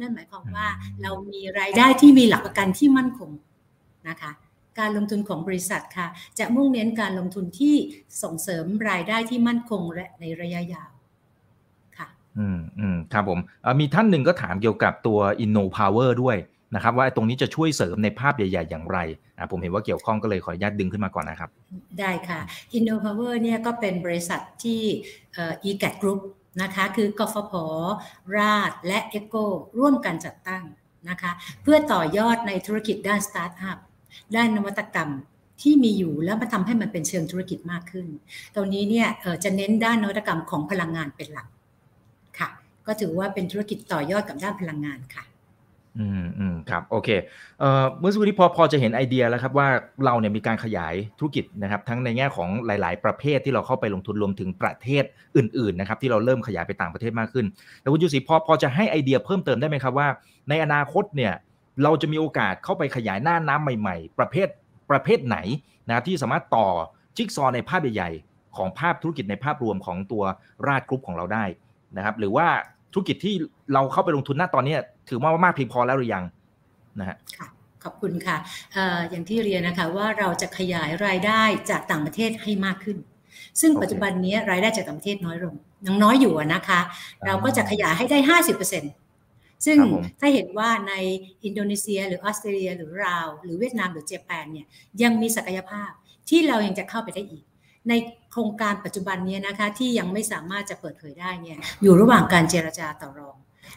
[0.00, 0.66] นั่นหมายความว่า
[1.02, 3.30] เรามีรายได้ที่มีหลักประกันที่มั่นคง
[4.08, 4.32] นะคะ
[4.78, 6.06] การลงทุนของบริษัทค่ะ
[6.38, 7.74] จะมุ่งเน้นการลงทุนที่
[8.22, 10.90] ส่งเสริมรายได้ที่มั่นคงและในระยะยาว
[11.98, 13.38] ค่ะ อืมอืมครับผม
[13.80, 16.36] มีท่านหนึ่งก็ถามเกี่ยวกับตัว InnoPower ด้วย
[16.74, 18.98] นะครับว่าตรงนี้จะช่วยเสริมในภาพใหญ่ ๆ อย่างไร
[19.50, 21.50] ผมเห็นว่าเกี่ยวข้องก็เลยขออนุญาตดึงขึ้นมาก่อนนะครับ
[22.00, 22.40] ได้ค่ะ
[22.76, 24.82] InnoPower เนี่ยก็เป็นบริษัทที่
[25.64, 26.20] EGAT Group
[26.62, 27.52] นะคะคือกฟผ
[28.36, 29.44] ราชและ EGCO
[29.78, 30.64] ร่วมกันจัดตั้ง
[31.10, 33.78] นะคะเพื่อต่อยอดในธุรกิจด้านสตาร์ทอัพ
[34.36, 35.10] ด้านนวัตกรรม
[35.62, 38.06] ที่มีอยู่แล้วมาทำให้มันเป็นเชิงธุรกิจมากขึ้น
[38.54, 39.08] ตรงนี้เนี่ย
[39.44, 41.48] จะเน้นด้านนวัตกรรมของพลังงานเป็นหลัก
[42.38, 42.48] ค่ะ
[42.86, 45.24] ก็ถือว่าเป็นธุรกิจต่อยอดกับด้านพลังงานค่ะ
[45.98, 47.08] อืมอืมครับโอเค
[47.60, 49.68] เอ่อเมื่อสักครู่นี้พอพอจะเห็นไอเดียแล้วครับว่า
[50.04, 55.04] เราเนี่ยมีการขยายธุรกิจนะครับ ทั้งในแง่ของหลาย ๆ ประเภทที่เราเข้าไปลงทุนรวมถึงประเทศ
[55.36, 57.46] อื่น ๆ นะครับ ที่เราเริ่มขยายไปต่างประเทศมากขึ้น
[57.80, 60.08] แต่คุณยูสีพอพอจะให้ไอเดียเพิ่มเติมได้ไหมครับว่า
[60.48, 61.32] ในอนาคตเนี่ย
[61.82, 64.48] เราจะมีโอกาสเข้าไปขยายหน้าน้ำใหม่ ๆ ประเภท
[64.90, 65.38] ประเภทไหน
[65.88, 66.68] นะที่สามารถต่อ
[67.16, 70.24] จิ๊กซอในภาพใหญ่ๆของภาพธุรกิจในภาพรวมของตัว
[70.66, 71.44] ราดกรุ๊ปของเราได้
[71.96, 72.48] นะครับ หรือว่า
[72.92, 73.34] ธุรกิจที่
[73.74, 74.74] เราเข้าไปลงทุนหน้าตอนนี้
[75.08, 76.24] ถือว่ามากเพียงพอแล้วหรือยัง
[77.00, 77.16] นะฮะ
[77.84, 78.36] ขอบคุณค่ะ
[78.76, 78.78] อ
[79.10, 82.98] อย่างที่เรียนนะคะว่าเราจะขยายรายได้จากต่างประเทศให้มากขึ้น
[83.60, 85.54] ซึ่งปัจจุบันนี้รายได้จากต่างประเทศน้อยลง
[85.86, 86.80] ยังน้อยอยู่นะคะ
[87.26, 88.92] เราก็จะขยายให้ได้ห้าสิบเปอร์เซ็นต์
[89.66, 89.78] ซึ่ง
[90.20, 90.94] ถ้าเห็นว่าใน
[91.44, 94.66] อินโดนีเซีย หรือออสเตรเลีย หรือลาว หรือเวียดนามหรือเจแปนเนี่ย
[95.02, 95.90] ยังมีศักยภาพ
[96.28, 97.44] ที่เรายังจะเข้าไปได้อีก
[97.88, 97.92] ใน
[98.32, 103.36] โครงการปัจจุบันนี้นะคะที่ยังไม่สามารถจะเปิดเผยได้เนี่ยอยู่ระหว่างการเจรจาต่อรอง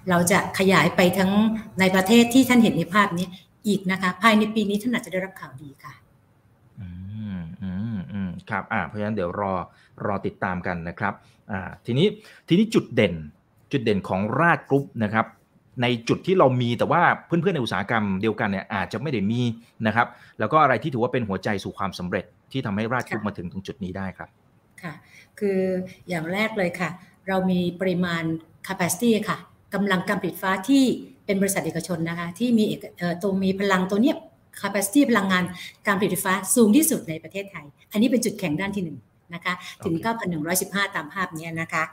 [0.10, 1.32] เราจะขยายไปทั้ง
[1.80, 3.28] ในประเทศที่ท่านเห็นในภาพนี้
[3.68, 5.94] อีกนะคะ ภายในปีนี้ท่านอาจจะได้รับข่าวดีค่ะ
[6.80, 6.88] อื
[7.38, 9.54] มอืมอืมครับอ่าเพราะฉะนั้นเดี๋ยวรอ
[10.06, 11.14] รอติดตามกันนะครับ
[11.52, 12.08] อ่าทีนี้
[12.48, 13.14] ทีนี้จุดเด่น
[13.72, 15.26] จุดเด่นของราดกรุ๊ปนะครับ
[15.82, 19.42] ในจุดที่เรามีแต่ว่าเพื่อนๆในอุตสาหกรรมเดียวกันเนี่ยอาจจะไม่ได้มี
[19.88, 20.08] นะครับ
[20.40, 24.30] แล้วก็อะไรที่ถือว่าเป็นหัวใจสู่ความสำเร็จที่ทำให้ราชกรุ๊ปมาถึงตรงจุดนี้ได้ครับ
[24.84, 24.94] ค่ะ
[25.40, 25.60] คือ
[26.10, 26.90] อย่างแรกเลยค่ะ
[27.28, 28.24] เรามีปริมาณ
[28.68, 29.38] capacity ค่ะ
[29.74, 30.84] กำลังการผลิตฟ้าที่
[31.26, 32.64] เป็นบริษัทเอกชนนะคะ ที่มี
[33.22, 34.18] ตัวมีพลังตัวเนี้ย
[34.62, 35.44] capacity พลังงาน
[35.88, 38.98] การผลิตไฟฟ้าสูงที่สุดในประเทศไทย อันนี้เป็นจุดแข็งด้านที่หนึ่ง
[39.34, 39.54] นะคะ
[39.86, 39.96] ถึง
[40.46, 41.84] 9,115 ตามภาพนี้นะคะ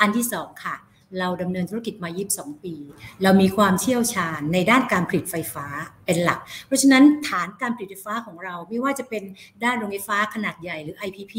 [0.00, 0.74] อันที่สองค่ะ
[1.18, 2.74] เราดำเนินธุรกิจมา 22 ปี
[3.22, 5.66] เรามีความเชี่ยวชาญในด้านการผลิตไฟฟ้า
[6.04, 9.22] เป็นหลัก เพราะฉะนั้นฐานการผลิตไฟฟ้าของเราไม่ว่าจะเป็น
[9.64, 11.34] ด้านโรงไฟฟ้าขนาดใหญ่หรือ IPP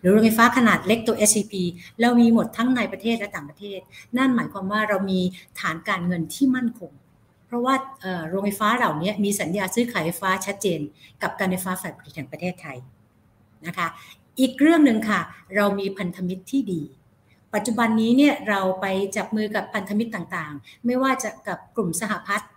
[0.00, 1.54] หรือโรงไฟฟ้าขนาดเล็กตัว SCP
[2.00, 3.80] เรามีหมดทั้งในประเทศและต่างประเทศ
[4.16, 5.20] นั่นหมายความว่าเรามี
[5.60, 6.92] ฐานการเงินที่มั่นคง
[7.46, 7.74] เพราะว่า
[8.28, 10.80] โรงไฟฟ้าเหล่านี้มีสัญญาซื้อขายไฟฟ้าชัดเจน
[11.22, 12.78] กับการไฟฟ้าฝ่ายผลิตแห่งประเทศไทย
[13.66, 13.88] นะคะ
[14.40, 15.20] อีกเรื่องหนึ่งค่ะ
[15.56, 16.82] เรามีพันธมิตรที่ดี
[17.54, 18.86] ปัจจุบันนี้เนี่ยเราไป
[19.16, 22.50] จับมือกับพันธมิตรต่างๆ ไม่ว่าจะกับกลุ่มสหพัฒน์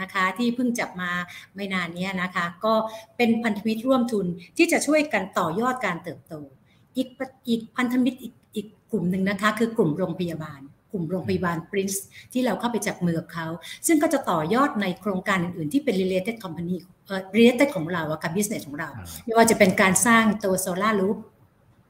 [0.00, 1.10] นะคะที่เพิ่งจับมา
[1.54, 2.74] ไม่นานนี้นะคะ ก็
[3.16, 6.34] เป็นพันธมิตรร่วมทุนที่จะช่วยกันต่อยอดการเติบโต
[6.96, 7.08] อีก
[7.48, 10.60] อีกพันธมิตรอีกอีกกลุ่มหนึ่งนะคะ คือกลุ่มโรงพยาบาล
[10.92, 11.98] กลุ่มโรงพยาบาล Prince
[12.32, 13.46] ที่เราเข้าไปจับมือกับเขา
[13.86, 18.88] ซึ่งก็จะต่อยอดในโครงการอื่นๆ ที่เป็น related company เอ่อ related ของเราอะกับ business ของเรา
[19.24, 21.18] ไม่ว่าจะเป็นการสร้างตัว solar loop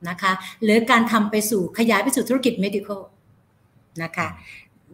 [0.09, 0.33] นะคะ
[0.63, 3.01] หรือการทำไปสู่ขยายไปสู่ธุรกิจ medical
[4.03, 4.29] นะคะ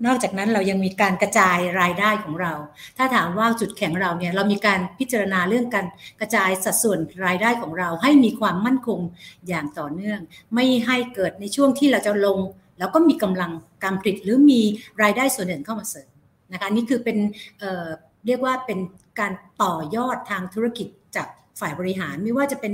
[0.06, 2.52] นอกจากนั้นเรายังมีการกระจายรายได้ของเรา
[2.96, 5.86] ถ้าถามว่าจุดแข็งเราเนี่ยเรามีการพิจารณาเรื่องการ
[6.20, 9.00] กระจายสัดส่วนรายได้ของเรา ให้มีความมั่นคง
[9.48, 10.20] อย่างต่อเนื่อง
[10.54, 12.38] ไม่ให้เกิดในช่วงที่เราจะลง
[12.78, 13.52] แล้วก็มีกำลัง
[13.84, 14.60] การผลิตหรือมี
[15.02, 16.10] รายได้ส่วนอื่นเข้ามาเสริม
[16.52, 17.18] นะคะนี่คือเป็น
[17.60, 18.78] เเรียกว่าเป็น
[19.20, 20.88] การต่อยอดทางธุรกิจ
[21.60, 22.72] ฝ่ายบริหาร ไม่ว่าจะเป็น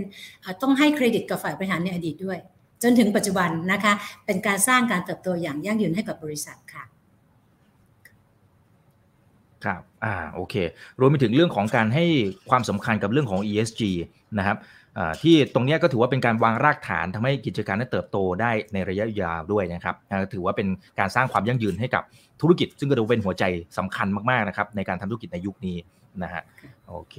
[0.62, 2.38] ต้องให้เครดิตกับฝ่ายบริหารในอดีตด้วย
[2.83, 3.93] จนถึงปัจจุบันนะคะ
[4.27, 6.85] เป็นการสร้างการเติบโตอย่างยั่งยืนให้กับบริษัทค่ะ
[9.64, 10.55] ครับอ่าโอเค
[11.01, 12.05] รวมไปถึงเรื่องของการให้
[12.51, 13.83] ความสำคัญกับเรื่องของ ESG
[14.38, 14.59] นะครับ
[15.23, 19.97] ที่ตรงนี้ก็ถือว่าเป็นการวางรากฐานทำให้กิจการนั้นเติบโตได้ในระยะยาวด้วยนะครับ
[20.33, 22.03] ถือว่าเป็นการสร้างความยั่งยืนให้กับ
[22.40, 23.45] ธุรกิจ ซึ่งก็ถือเป็นหัวใจ
[23.79, 25.77] สำคัญมากๆนะครับในการทำธุรกิจในยุคนี้
[26.23, 26.42] นะฮะ
[26.88, 27.16] โอเค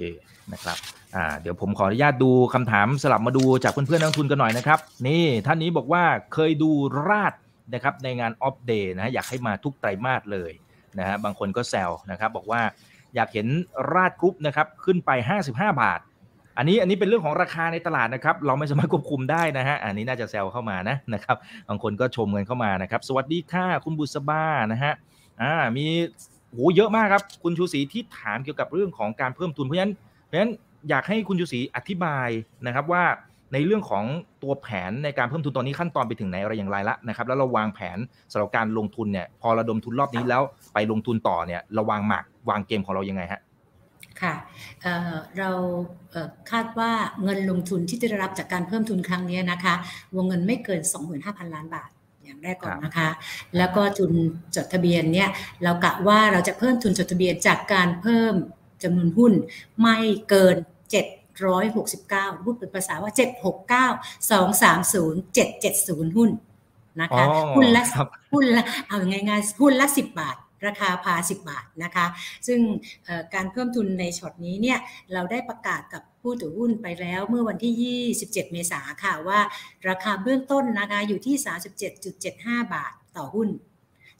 [0.52, 0.76] นะครับ
[1.14, 4.78] อ่าเดี๋ยวผมขออนุญาตดูคำถามสลับมาดูจากเพื่อนๆนักลงทุนกันหน่อยนะครับ
[5.08, 6.70] นี่ท่านนี้บอกว่าเคยดู
[7.08, 7.34] ราช
[7.74, 10.52] นะครับในงาน Opp Day นะอยากให้มาทุกไตรมาสเลย
[10.98, 12.62] นะฮะบางคนก็แซวนะครับบอกว่า
[13.14, 13.46] อยากเห็น
[13.92, 15.50] ราดกรุ๊ปนะครับขึ้นไป 55
[15.82, 16.00] บาท
[16.58, 21.36] อันนี้อันนี้เป็นเรื่องของราคาในตลาดนะครับ เราไม่สามารถควบคุมได้นะฮะอันนี้น่าจะแซวเข้ามานะนะครับ
[21.68, 24.92] บางคนก็ชมเงินเข้ามานะครับ สวัสดีค่ะคุณบุษบานะฮะ
[25.42, 25.86] อ่ามี
[26.52, 30.52] โหเยอะมากครับคุณชูศรีที่ถามเกี่ยวกับเรื่องของการเพิ่มทุนเพราะฉะนั้นเพราะฉะนั้น
[30.88, 32.28] อยากให้คุณชูศรีอธิบาย
[32.66, 33.04] นะครับว่า
[33.52, 34.04] ในเรื่องของ
[34.42, 37.98] ตัวแผนในการเพิ่มทุนตอนนี้ขั้นตอนไปถึงไหนอะไรอย่างไรละนะครับ แล้วเราวางแผน
[38.32, 40.42] สำหรับการลงทุนเนี่ย พอระดมทุนรอบนี้แล้ว
[40.74, 43.40] ไปลงทุนต่อเนี่ยเราวางหมากวางเกมของเรายังไงฮะ
[44.22, 44.34] ค่ะ
[44.82, 45.50] เเรา
[46.50, 46.90] คาดว่า
[47.22, 49.74] เงินลงทุนที่จะได้รับจากการเพิ่มทุนครั้งนี้นะคะ
[50.16, 50.80] วงเงินไม่เกิน
[51.12, 51.90] 25,000 ล้านบาท
[52.24, 53.08] อย่างแรกก่อนนะคะ
[53.56, 54.12] แล้วก็ทุน
[54.56, 55.28] จดทะเบียนเนี่ย
[55.62, 58.34] เรากะว่าเราจะเพิ่มทุนจดทะเบียนจากการเพิ่ม
[58.82, 59.32] จำนวนหุ้น
[59.80, 59.96] ไม่
[60.28, 60.56] เกิน
[61.30, 63.12] 769พูดเป็นภาษาว่า
[63.90, 66.30] 769 230 770 หุ้น
[67.00, 67.24] นะคะ
[67.56, 67.84] หุ้นละ
[68.32, 72.06] หุ้นละเอาง่ายๆ หุ้นละ 10 บาท ราคาพา 10 บาทนะคะ
[72.46, 72.60] ซึ่ง
[73.34, 74.78] การเพิ่มทุนในช็อตนี้เนี่ย
[75.12, 79.40] เราได้ประกาศกับผู้ถือหุ้นไปแล้วเมื่อวันที่ 27 เมษาค่ะว่า
[79.88, 81.36] ราคาเบื้องต้นนะคะอยู่ที่
[82.00, 83.48] 37.75 บาทต่อหุ้น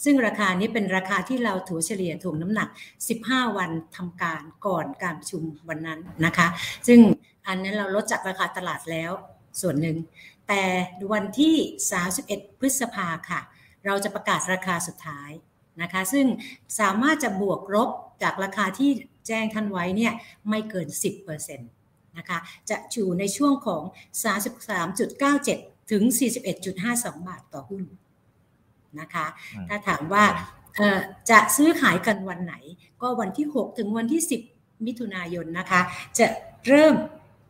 [0.05, 2.69] ซึ่งราคานี้เป็นราคาที่เราถัวเฉลี่ยถ่วงน้ำหนัก
[3.13, 6.47] 15 วันทำการก่อนการประชุมวันนั้นนะคะ
[6.87, 7.01] ซึ่ง
[7.47, 9.13] อันนั้นเราลดจากราคาตลาดแล้ว
[9.61, 9.97] ส่วนหนึ่ง
[10.49, 10.63] แต่
[11.13, 11.55] วันที่
[12.09, 13.41] 31 พฤษภาค่ะ
[13.87, 15.31] เราจะประกาศราคาสุดท้าย
[15.81, 16.27] นะคะ ซึ่ง
[16.81, 17.89] สามารถจะบวกลบ
[18.23, 18.91] จากราคาที่
[19.27, 20.13] แจ้งท่านไว้เนี่ย
[20.49, 20.89] ไม่เกิน
[21.29, 22.39] 10%นะคะ
[22.71, 23.83] จะอยู่ในช่วงของ
[24.67, 26.03] 33.97 ถึง
[26.61, 27.85] 41.52 บาทต่อหุ้น
[29.01, 29.27] นะคะ
[29.69, 30.25] ถ้าถามว่า
[31.31, 32.55] จะซื้อขายกันวันไหน
[33.03, 34.23] ก็วันที่ 6 ถึงวันที่
[34.55, 35.81] 10 มิถุนายนนะคะ
[36.19, 36.27] จะ
[36.67, 36.95] เริ่ม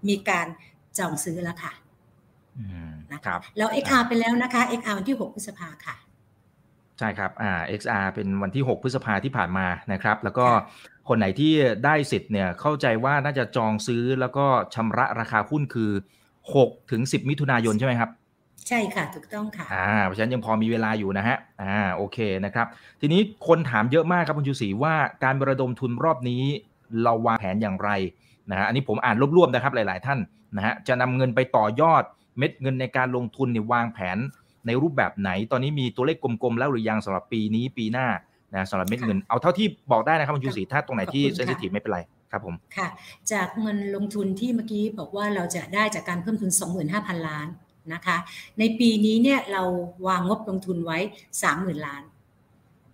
[0.08, 0.46] มีการ
[0.98, 1.72] จองซื้อแล้วค่ะ
[3.12, 10.46] นะครับแล้ว XR ไปแล้วนะคะ XR วันที่ 6 พฤษภาค่ะใช่ครับอ่า XR เป็นวันที่ 6 พฤษภาที่ผ่านมานะครับ แล้วก็
[11.08, 11.52] คนไหนที่
[11.84, 15.90] ได้สิทธิ์เนี่ยเข้าใจว่าน่าจะจองซื้อแล้วก็ชำระราคาหุ้นคือ
[16.40, 18.10] 6ถึง10 มิถุนายนใช่ไหมครับ
[18.68, 22.66] ใช่ค่ะ ถูกต้องค่ะอ่าเพราะฉะนั้นยังพอมีเวลาอยู่นะฮะอ่าโอเคนะครับ
[23.00, 26.42] ทีนี้คนถามเยอะมากครับคุณชูศรีว่าการระดมทุนรอบนี้
[27.02, 27.90] เราวางแผนอย่างไร
[28.50, 30.18] นะฮะอันนี้ผมอ่านรวบๆนะครับหลาย ๆ ท่าน
[30.56, 32.02] นะฮะจะนำเงินไปต่อยอด
[32.38, 34.18] เม็ดเงินในการลงทุนเนี่ยวางแผน
[34.66, 38.06] ในรูปแบบไหน ตอนนี้มีตัวเลขกลมๆแล้วหรือยังสำหรับปีนี้ปีหน้า
[38.54, 42.00] นะสำหรับเม็ดเงินเอาเท่าที่บอกได้นะครับคุณชูศรีถ้าตรงไหนที่เซนซิทีฟไม่เป็นไร
[42.32, 42.88] ครับผมค่ะ
[43.32, 46.50] จากเงินลงทุนที่เมื่อกี้บอกว่าเราจะได้จากการเพิ่มทุน
[46.88, 47.48] 25,000 ล้าน
[47.94, 48.16] นะคะ
[48.58, 49.62] ในปีนี้เนี่ยเรา
[50.06, 50.98] วางงบลงทุนไว้
[51.42, 52.02] 30,000 ล้าน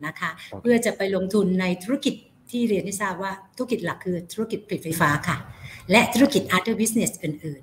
[0.06, 2.14] นะคะ เพื่อจะไปลงทุนในธุรกิจ
[2.50, 5.36] ที่เรียนให้ทราบว่าธุรกิจหลักคือธุรกิจผลิตไฟฟ้าค่ะ
[5.90, 7.62] และธุรกิจ other business อื่น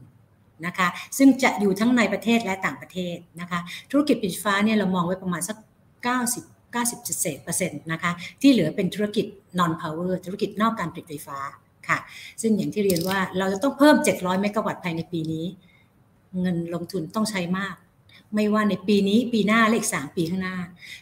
[0.65, 0.87] นะคะ
[1.17, 3.59] ซึ่งจะอยู่ทั้งในประเทศและต่างประเทศนะคะ
[3.91, 5.57] ธุรกิจปิดฟ้าเนี่ยเรามองไว้ประมาณสัก
[6.03, 9.25] 90 90เศษเปอร์เซ็นต์นะคะที่เหลือเป็นธุรกิจ
[9.59, 11.39] non power ธุรกิจนอกการผลิตไฟฟ้า
[11.87, 11.97] ค่ะ
[12.41, 15.45] ซึ่งอย่างที่เรียนว่าเราจะต้องเพิ่ม 700 เมกะวัตต์ภายในปีนี้
[16.41, 17.75] เงินลงทุนต้องใช้มาก
[18.35, 20.57] ไม่ว่าในปีนี้ปีหน้าเลข3ปีข้างหน้า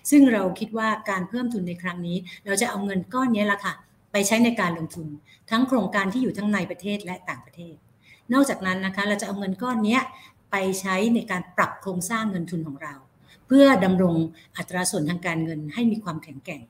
[0.10, 3.74] ซึ่งเราคิดว่าการเพิ่มทุนในครั้งนี้ เราจะเอาเงินก้อนนี้ละค่ะ
[4.12, 5.08] ไปใช้ในการลงทุน
[5.52, 7.76] ทั้งโครงการที่อยู่ทั้งในประเทศและต่างประเทศ
[8.34, 10.00] นอกจากนั้นนะคะเราจะเอาเงินก้อนนี้
[10.52, 12.94] ไปใช้ในการปรับโครงสร้างเงินทุนของเรา
[13.48, 14.16] เพื่อดำรง
[14.58, 16.62] อัตราส่วนทางการเงินให้มีความแข็งแกร่ง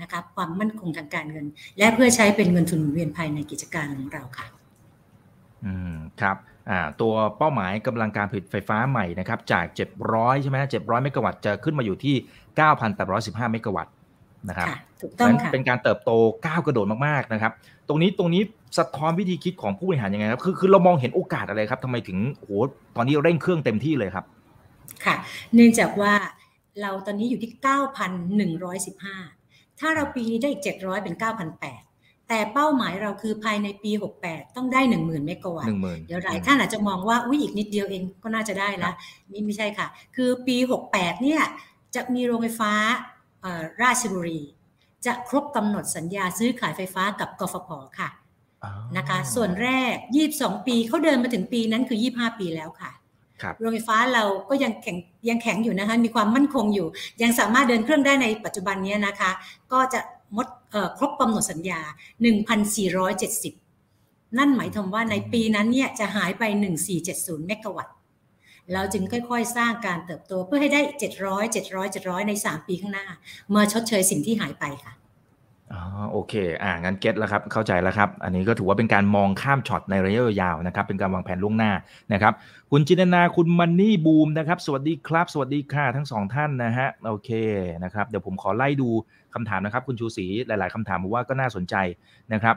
[0.00, 1.46] นะคะความมั่นคงทางการเงิน
[1.78, 4.46] และเพื่อใช้เป็นเงินทุนหมุนเวียนภายในกิจการของเราค่ะ
[5.64, 6.36] อืมครับ
[6.70, 9.64] อ่าตัวเป้าหมายกำลังการผลิตไฟฟ้าใหม่นะครับจาก
[10.04, 12.14] 700 ใช่ไหม700 เมกะวัตต์จะขึ้นมาอยู่ที่
[12.68, 13.94] 9,815 เมกะวัตต์
[14.48, 14.68] นะครับ
[15.02, 16.10] ถูกต้องค่ะเป็นการเติบโต
[16.46, 17.52] ก้าวกระโดดมากๆนะครับ
[17.88, 18.42] ตรงนี้ตรงนี้
[18.78, 22.50] สะท้อนวิธีคิดของผู้บริหารยังไงครับคือคือเรามองเห็นโอกาสอะไรครับทำไมถึงโห
[22.96, 24.24] ตอนนี้เร่งเครื่องเต็มที่เลยครับ
[25.04, 25.14] ค่ะ
[25.54, 26.12] เนื่องจากว่า
[26.80, 27.52] เราตอนนี้อยู่ที่
[29.06, 31.14] 9,115 ถ้าเราปีนี้ได้อีก 700 เป็น
[31.70, 33.92] 9,008 แต่เป้าหมายเราคือภายในปี
[34.24, 35.68] 68 ต้องได้ 10,000 เมกะวัตต์
[36.06, 38.90] เดี๋ยวหลายท่านอาจจะมองว่าอุ้ยอีกนิดเดียวเองก็น่าจะได้ละ
[39.32, 40.56] นี่ไม่ใช่ค่ะ คือปี
[40.88, 41.42] 68 เนี่ย
[41.94, 42.72] จะมีโรงไฟฟ้า
[43.82, 44.40] ราชบุรี
[45.06, 48.08] จะครบกำหนดสัญญาซื้อขายไฟฟ้ากับกฟผค่ะ
[48.96, 49.94] นะคะ ส่วนแรก
[50.30, 52.92] 22 ปีเขาเดินมาถึงปีนั้นคือ 25 ปีแล้วค่ะ
[53.60, 54.96] โรงไฟฟ้าเราก็ยังแข็ง
[55.28, 56.88] ยังแข็งอยู่นะคะ มีความมั่นคงอยู่
[57.22, 59.30] ยังสามารถเดินเครื่องได้ในปัจจุบันนี้นะคะ
[59.72, 60.00] ก็จะ
[60.36, 60.48] มด
[60.98, 61.80] ครบกำหนดสัญญา
[63.48, 66.42] 1,470 นั่นหมายถึงว่าในปีนั้นเนี่ยจะหายไป
[66.96, 67.96] 1470 เมกะวัตต์
[68.72, 70.80] เราจึงค่อยๆ สร้างการเติบโตเพื่อให้ได้
[71.18, 73.06] 700 700 700 ใน 3 ปีข้างหน้า
[73.50, 74.92] เมื่อชดเชยสิ่งที่หายไปค่ะ
[75.74, 75.82] อ๋อ
[76.12, 81.72] โอเค อ่างั้นเก็ตแล้วครับเข้าใจแล้วครับ อันนี้ก็ถือว่าเป็นการมองข้ามช็อตในระยะยาวนะครับ เป็นการวางแผนล่วงหน้า
[82.12, 82.32] นะครับ
[82.70, 87.30] คุณจินนาคุณมันนี่บูมนะครับ สวัสดีครับ สวัสดีค่ะทั้งสองท่านนะฮะโอเค
[87.84, 88.88] นะครับ เดี๋ยวผมขอไล่ดู
[89.34, 91.74] คำถามนะครับ คุณชูศรีหลาย ๆคำถามบอกว่าก็น่าสนใจ
[92.32, 92.56] นะครับ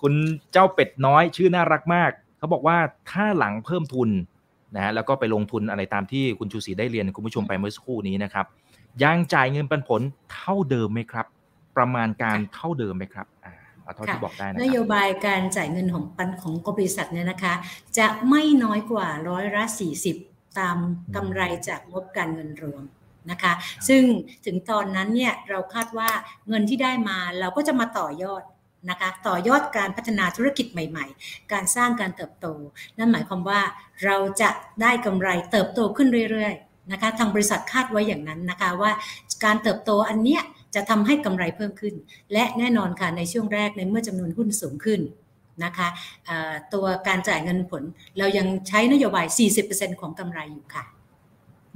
[0.00, 0.12] คุณ
[0.52, 2.76] เจ้าเป็ดน้อยชื่อน่ารักมากเขาบอกว่า
[3.10, 4.10] ถ้าหลังเพิ่มทุน
[4.74, 8.46] นะฮะแล้วก็ไปลงทุนอะไรตามที่คุณชูศรีได้เรียนคุณผู้ชมไปเมื่อสักครู่นี้นะครับ
[9.02, 10.00] ยังจ่ายเงินปันผล
[10.32, 11.26] เท่าเดิมไหมครับ
[11.76, 13.26] ประมาณการเท่าเดิมไหมครับ
[13.82, 17.54] เอาเท่าที่บอกได้นะนโยบายการจ่ายเงินของปันของบริษัทเนี่ยนะคะ
[17.98, 20.16] จะไม่น้อยกว่าร้อยละสี่สิบ
[20.58, 20.76] ตาม
[21.16, 22.82] กำไรจากงบการเงินรวม
[23.30, 23.52] นะคะ
[23.88, 24.02] ซึ่ง
[24.46, 26.10] ถึงตอนนั้นเนี่ยเราคาดว่า
[26.48, 28.42] เงินที่ได้มาเราก็จะมาต่อยอด
[28.90, 32.46] นะคะต่อยอดการพัฒนาธุรกิจใหม่ๆ การสร้างการเติบโต
[32.98, 33.60] นั่นหมายความว่า
[34.04, 34.50] เราจะ
[34.82, 38.90] ได้กำไรเติบโตขึ้นเรื่อยๆนะคะทางบริษัทคาดไว้อย่างนั้นนะคะว่า
[39.44, 40.42] การเติบโตอันเนี้ย
[40.76, 41.94] จะทำให้กำไรเพิ่มขึ้น
[42.32, 45.00] และแน่นอนค่ะในช่วงแรกในเมื่อจำนวนหุ้นสูงขึ้น
[45.64, 45.88] นะคะ
[46.74, 47.82] ตัวการจ่ายเงินผล
[48.18, 49.26] เรายังใช้นโยบาย
[49.64, 50.84] 40%ของกำไรอยู่ค่ะ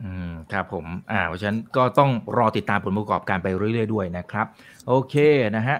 [0.03, 4.47] อืม ครับผม อ่า เพราะฉะนั้นก็ต้องรอติดตามผลประกอบการไปเรื่อยๆด้วยนะครับ
[4.89, 5.15] โอเค
[5.57, 5.77] นะฮะ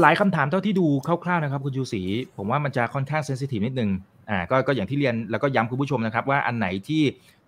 [0.00, 2.02] หลายคำถามเท่าที่ดูคร่าวๆนะครับคุณชูศรี
[2.36, 3.90] ผมว่ามันจะค่อนข้างเซนซิทีฟนิดนึง
[4.30, 7.02] อ่า ก็ก็อย่างที่เรียนแล้วก็ย้ำคุณผู้ชมนะครับว่าอันไหนที่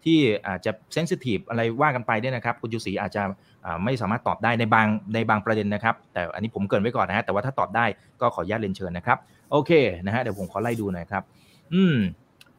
[0.05, 3.23] ที่อาจจะเซนซิทีฟอะไรว่ากันไปเนี่ยนะครับ คุณชูศรีอาจจะ
[3.85, 7.87] ไม่สามารถตอบได้ในบางในบางประเด็นนะครับ แต่อันนี้ผมเกินไว้ก่อนนะฮะแต่ว่าถ้าตอบได้
[8.21, 9.19] ก็ขออนุญาตเรียนเชิญนะครับ
[9.51, 9.71] โอเค
[10.07, 11.23] นะฮะเดี๋ยวผมขอไล่ดูหน่อยครับ
[11.75, 11.97] อืม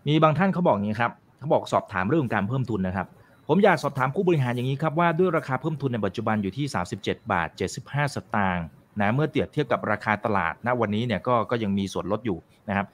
[0.07, 3.07] มีบางท่านเขาบอกอย่างนี้ครับเขาบอกสอบถามเรื่องการเพิ่มทุนนะครับ
[3.47, 6.65] ผมอยากสอบถามผู้บริหารอย่างนี้ครับว่าด้วยราคาเพิ่มทุนในปัจจุบันอยู่ที่
[6.99, 7.49] 37 บาท
[7.81, 8.65] 75 สตางค์
[8.99, 12.37] นะเมื่อเทียบเทียบกับราคาตลาดณวันนี้เนี่ยก็ก็ยังมีส่วนลดอยู่
[12.69, 12.87] นะครับ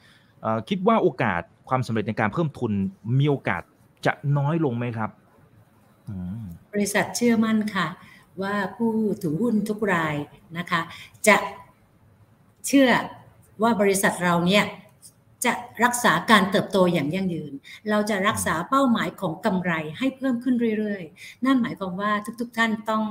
[0.69, 2.71] คิดว่าโอกาสความสำเร็จในการเพิ่มทุน
[3.19, 3.61] มีโอกาส
[4.05, 5.09] จะน้อยลงไหมครับ
[6.73, 7.87] บริษัทเชื่อมั่นค่ะ
[8.41, 10.15] ว่าผู้ถือหุ้นทุกราย
[10.57, 10.81] นะคะ
[11.27, 11.37] จะ
[12.67, 12.89] เชื่อ
[13.61, 14.63] ว่าบริษัทเราเนี่ย
[15.45, 15.53] จะ
[15.83, 17.53] รักษาการเติบโตอย่างยั่งยืน
[17.89, 23.03] เราจะรักษาเป้าหมายของกำไรให้เพิ่มขึ้นเรื่อยๆ นั่นหมายความว่าทุกๆท่านต้อง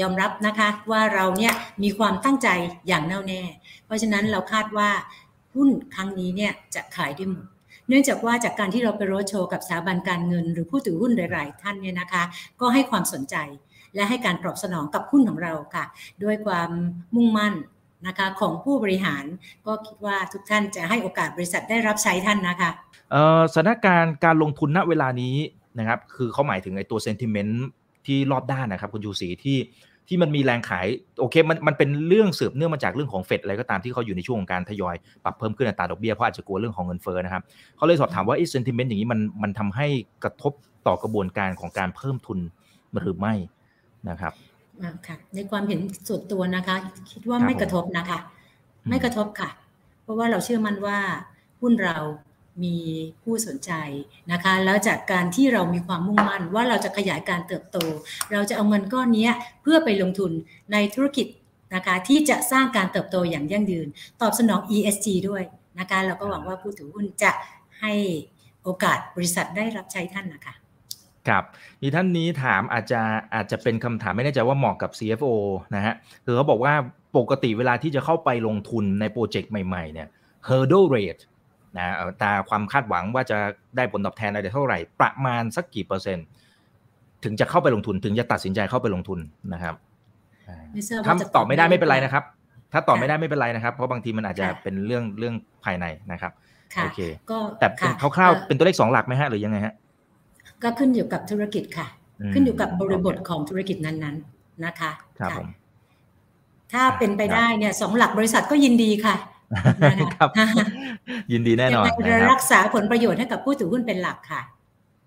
[0.00, 2.48] ยอมรับนะคะว่าเราเนี่ยมีความตั้งใจ
[2.88, 3.42] อย่างแน่วแน่
[3.84, 4.90] เพราะฉะนั้นเราคาดว่า
[5.54, 7.46] หุ้นครั้งนี้เนี่ยจะขายได้หมด
[7.90, 12.22] เนื่องจากว่าจากการที่เราไปโรดโชว์กับสถาบันการเงิน หรือผู้ถือหุ้นหลาย ๆ ท่านเนี่ยนะคะ
[12.60, 13.36] ก็ให้ความสนใจ
[13.94, 15.84] และให้การตอบสนองกับหุ้นของเราค่ะ
[16.24, 16.70] ด้วยความ
[17.14, 17.54] มุ่งมั่น
[18.06, 19.24] นะคะของผู้บริหาร
[19.66, 22.70] ก็คิดว่าทุกท่านจะให้โอกาสบริษัทได้รับใช้ท่านนะคะ
[23.54, 25.36] สถานการณ์การลงทุนณเวลานี้
[25.78, 27.66] นะครับคือเขาหมายถึงไอ้ตัวเซนติเมนต์
[28.06, 29.58] ที่รอบด้านนะครับคุณยูสีที่
[30.12, 30.86] ที่มันมีแรงขาย
[31.20, 34.94] โอเคมันมันเป็นเรื่องสืบเนื่องมาจากเรื่องของเฟดอะไรก็ตามที่เขาอยู่ในช่วงของการทยอย
[35.24, 37.42] ปรับเพิ่มขึ้นอัตราดอกเบี้ยเพราะอาจจะกลัวเรื่องของเงินเฟ้อนะครับ
[37.76, 39.86] เขาเลยสอบถามว่าไอ้เซนติเมนต์อย่างนี้มันมันทำให้
[40.24, 40.52] กระทบ
[40.86, 42.38] ต่อกระบวนการของการเพิ่มทุน
[42.98, 43.34] หรือไม่
[44.08, 44.32] นะครับ
[45.06, 46.76] ค่ะในความเห็นส่วนตัวนะคะ
[47.12, 48.18] คิดว่าไม่กระทบนะคะ
[48.90, 49.50] ไม่กระทบค่ะ
[50.02, 50.98] เพราะว่าเราเชื่อมั่นว่า
[51.60, 51.96] หุ้นเรา
[52.64, 52.76] มี
[53.22, 53.72] ผู้สนใจ
[54.32, 57.78] นะคะแล้วจากการที่เรามีความมุ่งมั่นว่าเราจะขยายการเติบโต
[58.32, 59.28] เราจะเอาเงินก้อนนี้
[59.62, 60.32] เพื่อไปลงทุน
[60.72, 61.26] ในธุรกิจ
[61.74, 63.88] นะคะที่จะสร้างการเติบโตอย่างยั่งยืน
[64.20, 65.42] ตอบสนอง ESG ด้วย
[65.78, 67.30] นะคะเราก็หวังว่าผู้ถือหุ้นจะ
[67.80, 67.92] ให้
[68.62, 70.54] โอกาสบริษัทได้รับใช้ท่านนะคะ
[71.28, 71.44] ครับ
[71.82, 73.00] มีท่านนี้ถามอาจจะ
[73.34, 75.32] อาจจะเป็นคำถามไม่แน่ใจว่าเหมาะกับ CFO
[75.74, 76.74] นะฮะคือเขาบอกว่า
[77.18, 80.08] ปกติเวลาที่จะเข้าไปลงทุนในโปรเจกต์ใหม่ๆเนี่ย
[80.48, 81.22] hurdle rate
[81.76, 81.86] นะ
[82.22, 83.38] ตาความคาดหวังว่าจะ
[83.76, 86.26] ได้ผลตอบแทนอะไรเท่าไหร่ ประมาณสักกี่เปอร์เซ็นต์
[87.24, 89.18] ถึงจะเข้าไปลงทุนถึงจะตัดสินใจเข้าไปลงทุน
[89.52, 89.74] นะครับ
[91.06, 92.24] ถ้าตอบไม่ได้ไม่เป็นไรนะครับ
[92.72, 96.32] ถ้าตอบไม่ได้ไม่เป็นไรนะครับ เพราะบางทีมันอาจจะเป็นเรื่องเรื่องภายในนะครับ
[96.82, 97.00] โอเค
[97.58, 99.74] แต่เป็นคร่าวๆเป็นตัวเลขสองหลักไหมฮะหรือยังไงฮะ
[100.62, 101.86] ก็ขึ้นอยู่กับธุรกิจค่ะ
[102.34, 105.30] ขึ้นอยู่กับบริบทของธุรกิจนั้นๆนะคะครับ
[106.72, 109.14] ถ้าเป็นไปได้เนี่ยสองหลักบริษัทก็ยินดีค่ะ
[110.14, 110.28] ครับ
[111.32, 111.86] ยินดีแน่นอน
[112.32, 114.42] รักษาผลประโยชน์ให้กับผู้ถือหุ้นเป็นหลักค่ะ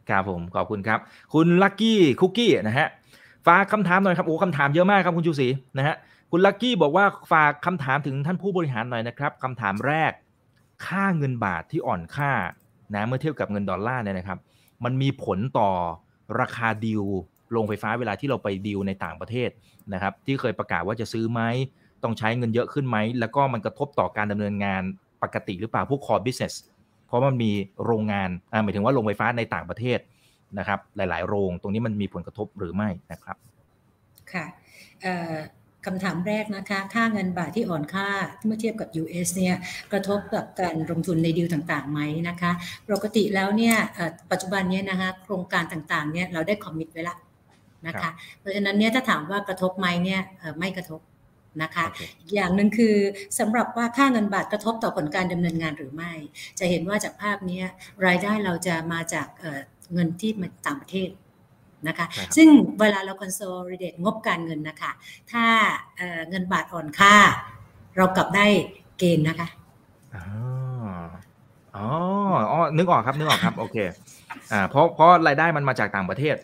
[0.09, 0.99] ครับผมขอบคุณครับ
[1.33, 2.87] คุณลักกี้คุกกี้นะฮะ
[3.47, 5.95] ฝากคำถามหน่อยครับโอ้คำถามเยอะมากครับคุณชูศรีนะฮะ
[6.31, 10.11] คุณลักกี้บอกว่าฝากคำถามถึงท่านผู้บริหารหน่อยนะครับคำถามแรก
[10.85, 12.31] ค่าเงินบาทที่อ่อนค่า
[12.93, 14.39] นะเมื่อเทียบกับเงินดอลลาร์เนี่ยนะครับ
[14.83, 15.69] มันมีผลต่อ
[16.39, 17.03] ราคาดิว
[17.51, 19.49] โรงไฟฟ้าเวลาที่เราไปดิวในต่างประเทศ
[19.93, 21.41] นะครับ ที่เคยประกาศว่าจะซื้อไหม
[22.03, 24.83] ต้องใช้เงินเยอะขึ้นไหม แล้วก็มันกระทบต่อการดำเนินงาน
[25.23, 26.55] ปกติหรือเปล่าพวก core business
[27.07, 27.51] เพราะมันมี
[27.85, 28.29] โรงงาน
[28.63, 29.99] หมายถึงว่าโรงไฟฟ้าในต่างประเทศ
[30.59, 33.37] นะครับ หลาย ๆ โรงตรงนี้มันมีผลกระทบหรือไม่นะครับ
[34.33, 34.45] ค่ะ
[35.85, 38.07] คำถามแรกนะคะ ค่าเงินบาทที่อ่อนค่า
[38.45, 39.55] เมื่อเทียบกับ US เนี่ย
[39.91, 42.51] กระทบกับการลงทุนในดีลต่างๆไหมนะคะ
[42.89, 43.75] ปกติแล้วเนี่ย
[44.31, 47.17] ปัจจุบันเนี่ยนะคะโครงการต่างๆเนี่ยเราได้คอมมิตไว้แล้ว
[47.87, 50.21] นะคะ เพราะฉะนั้นเนี่ยถ้าถามว่ากระทบไหมเนี่ย
[50.59, 50.99] ไม่กระทบ
[51.61, 51.85] นะคะ
[52.21, 52.95] อีกอย่างหนึ่งคือ
[53.39, 56.13] สำหรับว่าค่าเงินบาทกระทบต่อผลการดำเนินงานหรือไม่
[56.59, 57.61] จะเห็นว่าจากภาพนี้
[58.05, 59.27] รายได้เราจะมาจาก
[59.93, 61.09] เงินที่มาต่างประเทศ
[61.87, 62.47] นะคะซึ่ง
[62.79, 63.41] เวลาเราคอนโซ
[63.71, 64.91] ลิเดตงบการเงินนะคะ
[65.31, 65.45] ถ้า
[66.29, 67.15] เงินบาทอ่อนค่า
[67.97, 68.45] เรากลับได้
[68.99, 69.47] เกณฑ์นะคะ
[70.15, 71.87] อ๋อ
[72.51, 73.77] อ๋อนึกออกครับนึกออกครับโอเค
[74.51, 76.35] อ่าเพราะเพราะรายได้มันมาจากต่างประเทศ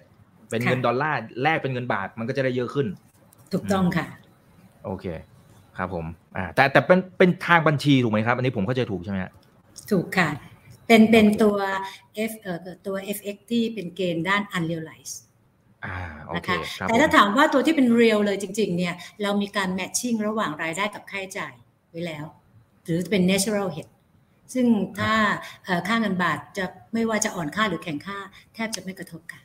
[0.50, 2.88] เป็นเงินดอลลาร์แลกเป็นเงินบาทมันก็จะได้เยอะขึ้น
[3.54, 4.06] ถูกต้องค่ะ
[4.86, 5.06] โอเค
[5.78, 6.06] ครับผม
[6.38, 9.18] อ่าแต่แต่เป็นเป็นทางบัญชีถูกไหมครับ อันนี้ผมเข้าใจถูกใช่ไหม
[9.92, 10.30] ถูกค่ะ
[10.88, 11.58] เป็นเป็นตัว
[12.30, 12.58] F เอ่อ
[12.88, 15.18] ตัว FX ที่เป็นเกณฑ์ด้าน unrealized
[16.36, 21.54] นะคะแต่ถ้าถามว่าตัวที่เป็น real เลยจริง ๆ เนี่ย เรามีการ matching ระหว่างรายได้กับค่าใช้จ่าย
[21.90, 22.26] ไว้แล้ว
[22.84, 23.92] หรือเป็น natural hedge
[24.54, 24.66] ซึ่ง
[25.00, 25.14] ถ้า
[25.88, 28.20] ค่าเงินบาทจะไม่ว่าจะอ่อนค่าหรือแข็งค่า
[28.54, 29.44] แทบจะไม่กระทบกัน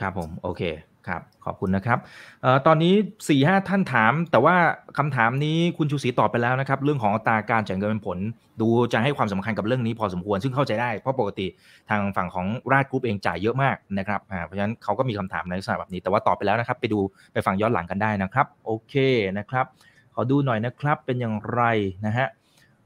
[0.00, 0.62] ครับผม โอเค
[1.06, 1.98] ครับขอบคุณนะครับ
[2.44, 4.56] ออตอนนี้4ี่ห้าท่านถาม แต่ว่า
[4.98, 8.18] คำถามนี้คุณชูศรีตอบไปแล้วนะครับ เรื่องของอัตราการจ่ายเงินเป็นผล
[8.60, 11.46] ดูจะให้ความสำคัญกับเรื่องนี้พอสมควร ซึ่งเข้าใจได้ เพราะปกติ
[11.90, 17.00] ทางฝั่งของราชกรุ๊ปเองจ่ายเยอะมากนะครับเพราะฉะนั้นเขาก็มีคำถามในลักษณะแบบนี้ แต่ว่าตอบไปแล้วนะครับ ไปดู
[17.32, 18.94] ไปฟังย้อนหลังกันได้นะครับ โอเค
[19.38, 19.66] นะครับ
[20.14, 21.62] ขอดูหน่อยนะครับ เป็นอย่างไร
[22.06, 22.28] นะฮะ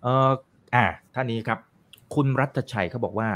[0.03, 0.31] เออ
[0.75, 0.85] อ่า
[1.15, 1.59] ท่านนี้ครับ
[2.15, 3.29] คุณรัตชัยเขาบอกว่า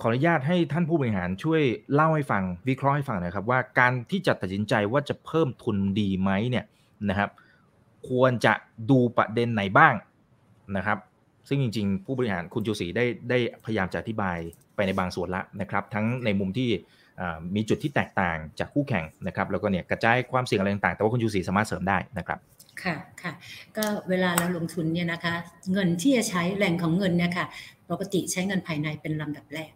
[0.00, 6.64] ขออนุญาตให้ท่านผู้บริหารช่วยเล่าให้ฟังวิเคราะห์ให้ฟังน่อยครับ ว่าการที่จะตัดสินใจว่าจะเพิ่มทุนดีไหมเนี่ย
[7.08, 7.30] นะครับ
[8.08, 8.54] ควรจะ
[8.90, 9.94] ดูประเด็นไหนบ้าง
[10.76, 10.98] นะครับ
[11.48, 14.38] ซึ่งจริง ๆ ผู้บริหารคุณจูศรีได้ได้พยายามจะอธิบาย
[14.74, 16.70] ไปในบางส่วนละนะครับ ทั้งในมุมที่
[17.54, 22.38] มีจุดที่แตกต่างจากคู่แข่งนะครับ แล้วก็เนี่ยกระจายความเสี่ยงอะไรต่างๆแต่ว่าคุณจูศรีสามารถเสริมได้นะครับ
[22.82, 23.32] ค่ะค่ะ
[23.76, 25.34] ก็เวลาเราลงทุนเนี่ยนะคะ
[25.72, 27.46] เงินที่จะใช้แหล่งของเงินเนี่ยค่ะ
[27.90, 29.70] ปกติใช้เงินภายในเป็นลำดับแรก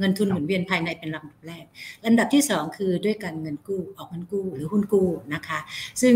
[0.00, 1.64] เงินทุนหมุนเวียนภายในเป็นลำดับแรก
[2.04, 5.58] ลำดับที่ 2 คือด้วยการเงินกู้ออกเงินกู้หรือหุ้นกู้นะคะ
[6.02, 6.14] ซึ่ง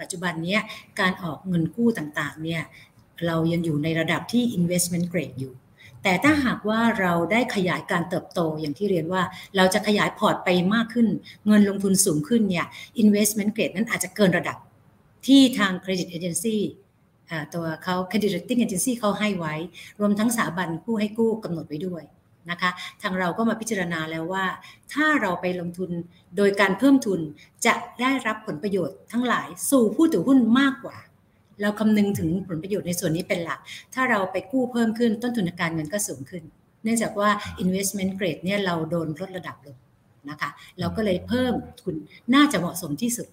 [0.00, 0.58] ปัจจุบันนี้
[1.00, 2.62] การออกเงินกู้ต่างๆเนี่ย
[3.26, 5.54] เรายังอยู่ในระดับที่ investment grade อยู่
[6.02, 9.22] แต่ถ้าหากว่าเราได้ขยายการเติบโตอย่างที่เรียนว่า
[9.56, 11.06] เราจะขยายพอร์ตไปมากขึ้น
[11.46, 12.66] เงินลงทุนสูงขึ้นเนี่ย
[13.02, 14.56] investment grade นั้นอาจจะเกินระดับ
[15.26, 16.56] ที่ทาง credit agency
[17.54, 19.54] ตัวเขา credit rating agency เขาให้ไว้
[20.00, 22.02] รวมทั้งสถาบันผู้ให้กู้กำหนดไว้ด้วย
[22.50, 22.70] นะคะ
[23.02, 24.44] ทางเราก็มาพิจารณาแล้วว่า
[24.92, 25.90] ถ้าเราไปลงทุน
[26.36, 27.20] โดยการเพิ่มทุน
[27.66, 30.96] จะได้รับผลประโยชน์ทั้งหลายสู่ผู้ถือหุ้นมากกว่า
[31.62, 33.60] เราคำนึงถึงผลประโยชน์ในส่วนนี้เป็นหลัก
[33.94, 36.42] ถ้าเราไปกู้เพิ่มขึ้นต้นทุนการเงินก็สูงขึ้น
[36.82, 37.30] เนื่องจากว่า
[37.62, 39.76] investment grade เนี่ยเราโดนลดระดับลง
[40.30, 41.94] นะคะ เราก็เลยเพิ่มทุน
[42.34, 43.28] น่าจะเหมาะสมที่สุด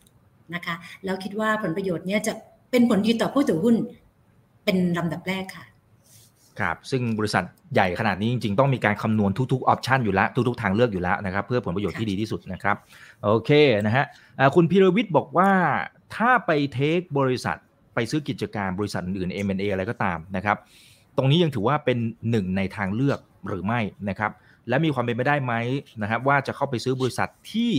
[0.55, 2.33] นะคะแล้วคิดว่าผลประโยชน์เนี่ยจะ
[2.71, 3.75] เป็นผลดีต่อผู้ถือหุ้น
[4.65, 5.65] เป็นลำดับแรกค่ะ
[6.59, 7.43] ครับซึ่งบริษัท
[7.73, 12.75] ใหญ่ขนาดนี้จริงๆ ต้องมีการคำนวณทุกๆออปชันอยู่แล้วทุกๆทางเลือกอยู่แล้วนะครับเพื่อผลประโยชน์ที่ดีที่สุดนะครับ
[13.23, 13.51] โอเค
[13.85, 14.05] นะฮะ
[14.55, 15.49] คุณพิรวิทย์บอกว่า
[16.15, 17.57] ถ้าไปเทคบริษัท
[17.95, 20.57] ไปซื้อกิจการบริษัทอื่น M&A อะไรก็ตามนะครับ
[21.17, 21.97] ตรงนี้ยังถือว่าเป็น
[22.29, 23.79] หนึ่งในทางเลือกหรือไม่
[24.09, 24.31] นะครับ
[24.69, 25.53] และมีความเป็นไปได้ไหม
[26.01, 27.71] นะครับว่าจะเข้าไปซื้อบริษัทที่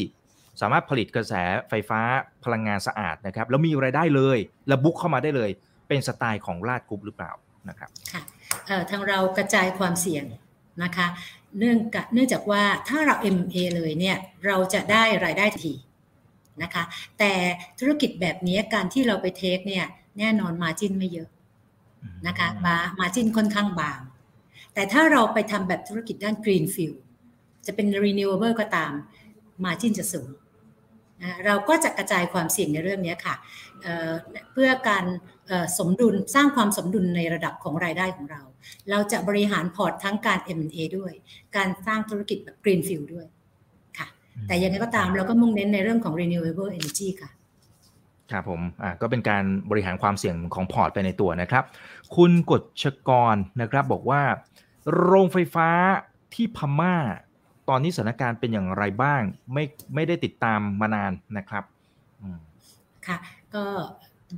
[0.61, 1.35] สามารถผลิตกระแส
[1.69, 2.01] ไฟฟ้า
[2.45, 5.51] พลังงานสะอาดนะครับแล้วมีรายได้เลย และบุ๊กเข้ามาได้เลย
[5.89, 7.33] เป็นสไตล์ของราดกรุ๊ปหรือเปล่า
[7.69, 8.23] นะครับค่ะ
[8.91, 10.25] ทางเรากระจายความเสี่ยง
[10.83, 11.07] นะคะ
[11.59, 11.79] เนื่อง
[12.15, 14.17] เนื่องจากว่าถ้าเรา MA เลยเนี่ย
[14.47, 15.73] เราจะได้รายได้ที
[16.63, 16.83] นะคะ
[17.19, 17.33] แต่
[17.81, 19.85] ธุรกิจแบบนี้การที่เราไปเทคเนี่ย
[20.19, 21.29] แน่นอนมาจิ้นไม่เยอะ
[22.27, 24.01] นะคะมามาจิ้นค่อนข้างบาง
[24.75, 26.99] แต่ถ้าเราไปทำแบบธุรกิจด้าน Greenfield
[27.67, 28.93] จะเป็น renewable ก็ตาม
[29.65, 30.29] มาจิ้นจะสูง
[31.47, 33.35] เราก็จะกระจายความเสี่ยงในเรื่องนี้ค่ะ
[34.53, 35.05] เพื่อการ
[35.79, 38.43] สมดุลสร้างความสมดุลในระดับของรายได้ของเรา
[38.91, 41.13] เราจะบริหารพอร์ตทั้งการ M&A ด้วย
[41.57, 43.27] การสร้างธุรกิจแบบ Greenfield ด้วย
[43.99, 44.07] ค่ะ
[44.47, 47.31] แต่ยังไงก็ตามเราก็มุ่งเน้นในเรื่องของ renewable energy ค่ะ
[48.31, 51.65] ครับผมอ่าก็เป็นการบริหารความเสี่ยงของพอร์ตไปในตัวนะครับ
[52.17, 54.23] คุณกฎชกรนะครับบอกว่า
[54.95, 55.69] โรงไฟฟ้า
[56.35, 56.97] ที่พม่า
[57.69, 59.23] ตอนนี้สถานการณ์เป็นอย่างไรบ้าง
[59.53, 61.65] ไม่ไม่ได้ติดตามมานานนะครับ
[63.07, 63.19] ค่ะ
[63.55, 63.65] ก็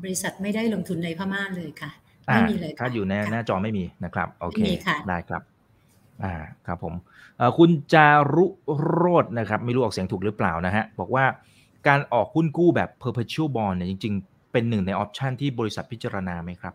[0.02, 1.90] บริษัทไม่ได้ลงทุนในพม่าเลยค่ะ
[2.26, 4.60] ไม่มีเลยถ้าอยู่ในหน้าจอไม่มีนะครับ โอเค
[5.08, 5.42] ได้ครับ
[6.24, 6.34] อ่า
[6.66, 6.94] ครับผม
[7.58, 8.46] คุณจารุ
[8.82, 11.24] โรดนะครับ ไม่รู้ออกเสียงถูกหรือเปล่านะฮะ บอกว่า
[11.88, 16.74] การออกหุ้นกู้แบบ perpetual bond เนี่ยจริง ๆ เป็นหนึ่งในออปชันที่บริษัทพิจารณาไหมครับ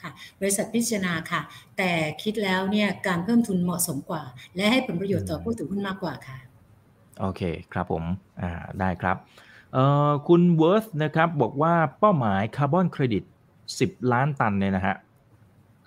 [0.00, 0.10] ค่ะ
[0.40, 1.40] บริษัทพิจารณาค่ะ
[1.78, 1.90] แต่
[2.22, 4.22] คิดแล้วเนี่ยการเพิ่มทุนเหมาะสมกว่า
[4.56, 6.38] และให้ผลประโยชน์ต่อผู้ถือหุ้นมากกว่าค่ะ
[7.20, 8.04] โอเคครับผม
[8.42, 8.50] อ่า
[8.80, 9.47] ได้ครับเอ่อ
[10.28, 13.22] คุณเวิร์ธนะครับบอกว่าเป้าหมายคาร์บอนเครดิต
[13.68, 14.96] 10 ล้านตันเนี่ยนะฮะ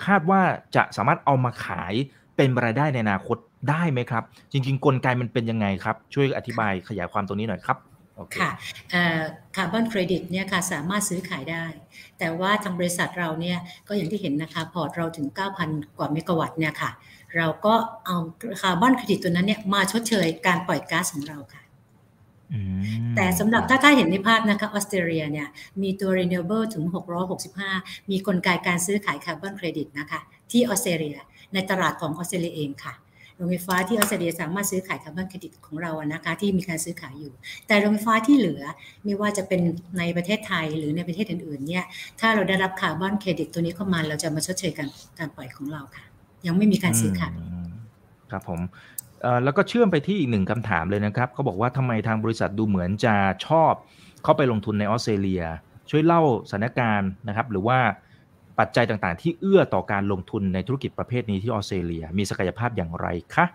[0.06, 0.42] คาดว่า
[0.76, 1.94] จะสามารถเอามาขาย
[2.36, 3.38] เป็นรายได้ในอนาคต
[3.70, 7.78] ได้ไหมครับ จริง ๆ กลไกมันเป็นยังไงครับ ช่วยอธิบายขยายความตรงนี้หน่อยครับ
[8.38, 8.50] ค่ะ
[9.56, 11.66] คาร์บอนเครดิตเนี่ยค่ะสามารถซื้อขายได้
[12.20, 13.58] แต่ว่าทางบริษัทเราเนี่ย
[13.88, 15.28] ก็อย่างที่เห็นนะคะพอร์ตเราถึง
[15.62, 16.92] 9,000 กว่าเมกะวัตต์เนี่ยค่ะ
[17.38, 17.74] เราก็
[18.06, 18.18] เอา
[18.62, 21.62] คาร์บอนเครดิตตัวนั้นเนี่ยมาชดเชยการปล่อยก๊าซของเราค่ะ
[23.16, 25.48] แต่สำหรับถ้าถ้าเห็นในภาพนะคะออสเตรเลียเนี่ย
[25.82, 26.84] มีตัว renewable ถึง
[27.48, 30.20] 665 มีกลไกการซื้อขายคาร์บอนเครดิตนะคะ
[30.52, 31.18] ที่ออสเตรเลีย
[31.54, 32.96] ในตลาดของออสเตรเลียเองค่ะ
[33.36, 37.34] โรงไฟฟ้าที่ออสเตรเลียสามารถซื้อขายคาร์บอนเครดิตของเราอะนะคะที่มีการซื้อขายอยู่
[37.68, 38.62] แต่โรงไฟฟ้าที่เหลือ
[39.04, 39.62] ไม่ว่าจะเป็น
[39.98, 41.86] ในประเทศไทยหรือในประเทศอื่นๆเนี่ย
[42.20, 44.88] ถ้าเราได้รับคาร์บอนเครดิตตัวนี้เข้ามาเราจะมาชดเชยกัน
[45.20, 46.06] การปล่อยของเราค่ะ
[46.46, 47.36] ยังไม่มีการซื้อขาย
[48.32, 48.60] ครับผม
[49.44, 53.16] แล้วก็เชื่อมไปที่อีกหนึ่งคำถามเลยนะครับเขาบอกว่าทำไมทางบริษัทดูเหมือนจะ
[53.48, 53.74] ชอบ
[54.24, 55.44] เข้าไปลงทุนในออสเตรเลีย
[55.90, 57.80] ช่วยเล่าสถานการณ์นะครับ หรือว่า
[58.60, 63.46] ปัจจัยต่างๆ ที่เอื้อต่อการลงทุนในธุรกิจประเภทนี้ที่ออสเตรเลีย มีศักยภาพอย่างไรคะ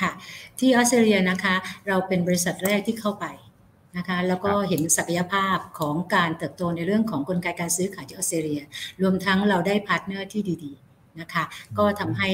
[0.00, 0.10] ค่ะ
[0.58, 1.54] ที่ออสเตรเลียนะคะ
[1.88, 3.26] เราเป็นบริษัทแรกที่เข้าไป
[3.96, 8.62] นะคะแล้วก็เห็นศักยภาพของการเติบโตในเรื่องของกลไกการซื้อขายที่ออสเตรเลีย
[9.02, 10.87] รวมทั้งเราได้พาร์ทเนอร์ที่ดีๆ
[11.20, 11.44] นะคะ
[11.78, 12.28] ก็ทำให้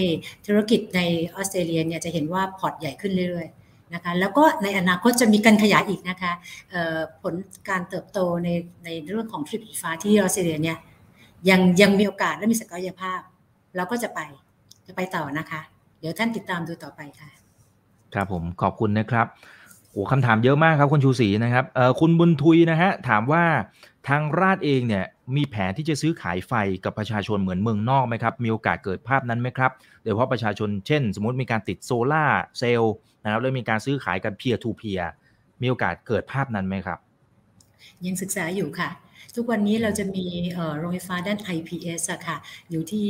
[0.47, 1.01] ธุรกิจใน
[1.35, 6.33] ออสเตรเลียเนี่ยจะเห็นว่าพอร์ตใหญ่ขึ้นเรื่อยๆนะคะแล้วก็ในอนาคตจะมีการขยายอีกนะคะ
[7.23, 7.35] ผล
[7.69, 8.49] การเติบโตใน
[8.85, 10.79] ในเรื่องของเทรดไฟฟ้าที่ออสเตรเลียเนี่ย
[11.51, 13.21] ยังยังมีโอกาสและมีศักยภาพ
[13.77, 14.21] เราก็จะไป
[14.87, 15.61] จะไปต่อนะคะ
[16.01, 17.31] เดี๋ยวท่านติดตามดูต่อไปค่ะ
[18.15, 19.27] ครับผมขอบคุณนะครับ
[19.91, 23.45] โอ้คำถามเยอะมากครับคุณชูศรีนะครับเอ่อคุณบุญทุยนะฮะถามว่า
[24.09, 25.05] ทางราชเองเนี่ย
[25.37, 26.53] มีแผนที่จะซื้อขายไฟ
[26.85, 29.71] กับประชาชนเหมือนเมืองนอกไหมครับ มีโอกาสเกิดภาพนั้นไหมครับ
[30.03, 32.25] โดยเฉพาะประชาชนเช่น สมมติมีการติดโซล่า
[32.59, 32.95] เซลล์
[33.25, 35.11] นะครับแล้วมีการซื้อขายกัน peer to peer
[35.63, 36.99] มีโอกาสเกิดภาพนั้นไหมครับ
[38.07, 38.91] ยังศึกษาอยู่ค่ะ
[39.35, 40.25] ทุกวันนี้เราจะมี
[40.79, 42.37] โรงไฟฟ้าด้าน IPS อะค่ะ
[42.71, 43.09] อยู่ที่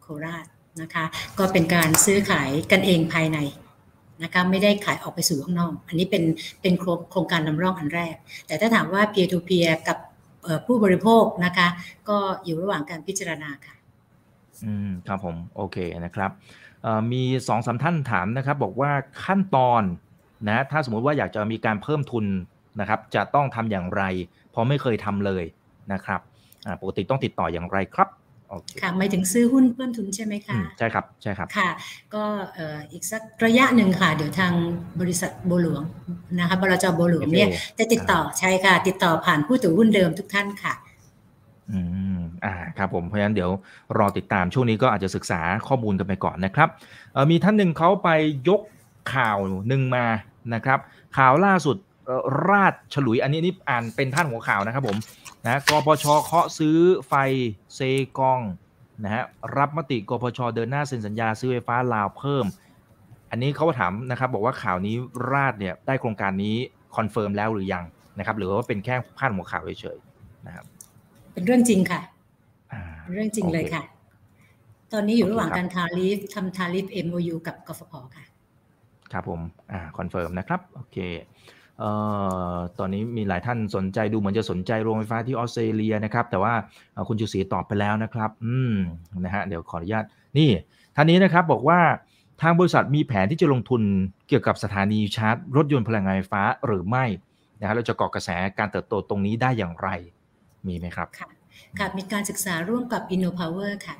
[0.00, 0.44] โคราช
[0.82, 1.04] นะคะ
[1.38, 3.38] ก็เป็นการซื้อขายกันเองภายใน
[4.22, 6.24] นะคะไม่ได้ขายออกไปสู่ข้างนอก อันนี้เป็น
[6.62, 6.74] เป็น
[7.10, 8.16] โครงการนำร่องอันแรก
[8.46, 9.98] แต่ถ้าถามว่า peer to peer กับ
[10.66, 11.68] ผู้บริโภคนะคะ
[12.08, 13.74] ก็อยู่ระหว่างการพิจารณาค่ะ
[14.66, 16.30] อืมครับผมโอเคนะครับ
[17.12, 18.90] มีสองสาท่านถามนะครับ บอกว่า
[19.24, 19.82] ขั้นตอน
[20.48, 22.26] นะถ้าสมมุติว่าอยากจะมีการเพิ่มทุน
[22.80, 24.02] นะครับ จะต้องทำอย่างไร
[24.50, 25.44] เพราะไม่เคยทำเลย
[25.92, 26.20] นะครับ
[26.80, 28.08] ปกติต้องติดต่ออย่างไรครับ
[28.80, 31.70] ค่ะหมายถึงซื้อหุ้นเพิ่มทุนใช่ไหมคะใช่ครับใช่ครับค่ะ
[32.14, 32.24] ก็
[32.92, 34.52] อีกสักระยะหนึ่งค่ะ เดี๋ยวทาง
[35.00, 35.82] บริษัทโบหลวง
[36.38, 37.48] นะคะบลจโบหลวงเนี่ย
[37.78, 40.74] จะติดต่อใช่ค่ะ ติดต่อผ่านผู้ถือหุ้นเดิมทุกท่านค่ะ
[41.70, 41.80] อื
[42.16, 43.50] มอ่าครับผมเพราะฉะนั้นเดี๋ยว
[43.98, 46.68] รอติดตามช่วงนี้ก็อาจจะศึกษาข้อมูลกันไปก่อนนะครับ
[47.30, 48.08] มีท่านหนึ่งเขาไป
[48.48, 48.60] ยก
[49.14, 49.38] ข่าว
[49.68, 50.06] หนึ่งมา
[50.54, 50.78] นะครับ
[51.18, 51.76] ข่าวล่าสุด
[52.50, 54.96] ราชฉลุยอันนี้นี่อ่านเป็นท่านหัวข่าวนะครับผม
[55.46, 56.76] นะกพชเคาะซื้อ
[57.06, 57.12] ไฟ
[57.74, 57.80] เซ
[58.18, 58.40] กอง
[59.04, 59.24] นะฮะ
[59.56, 62.44] รับมติกพชเดินหน้าเซ็นสัญญาซื้อไฟฟ้าลาวเพิ่ม
[63.30, 64.96] อันนี้เขาถามนะครับบอกว่าข่าวนี้
[65.32, 66.56] ราชเนี่ยได้โครงการนี้
[66.96, 67.84] confirm แล้วหรือยัง
[68.18, 70.64] นะครับหรือว่าเป็นแค่พาดหัวข่าวเฉยๆนะครับ
[71.32, 72.00] เป็นเรื่องจริงค่ะ
[73.12, 73.82] เรื่องจริงเลยค่ะ
[74.92, 78.24] ตอนนี้อยู่ระหว่างการทาริฟทำทาริฟ MOU กับกฟผค่ะ
[79.12, 79.40] ครับผม
[79.72, 81.53] อ่า confirm นะครับ โอเคเอ่อ
[82.78, 86.54] ตอนนี้มีหลายท่านสนใจดูเหมือนจะสนใจโรงไฟฟ้าที่ออสเตรเลียนะครับ แต่ว่า
[87.08, 88.74] คุณชูศรีตอบไปแล้วนะครับ อืม
[89.24, 90.04] นะฮะเดี๋ยวขออนุญาต
[90.38, 90.50] นี่
[90.96, 91.80] ท่านนี้นะครับบอกว่า
[92.42, 93.82] ทางบริษัทมีแผนที่จะลงทุน
[94.28, 97.04] เกี่ยวกับสถานีชาร์จ รถยนต์พลังงานไฟฟ้าหรือไม่
[97.60, 99.88] นะครับเราจะเกาะกระแสการเติบโตตรงนี้ได้อย่างไร
[100.66, 101.28] มีไหมครับค่ะ
[101.78, 103.96] ค่ะมีการศึกษาร่วมกับ InnoPower ค่ะ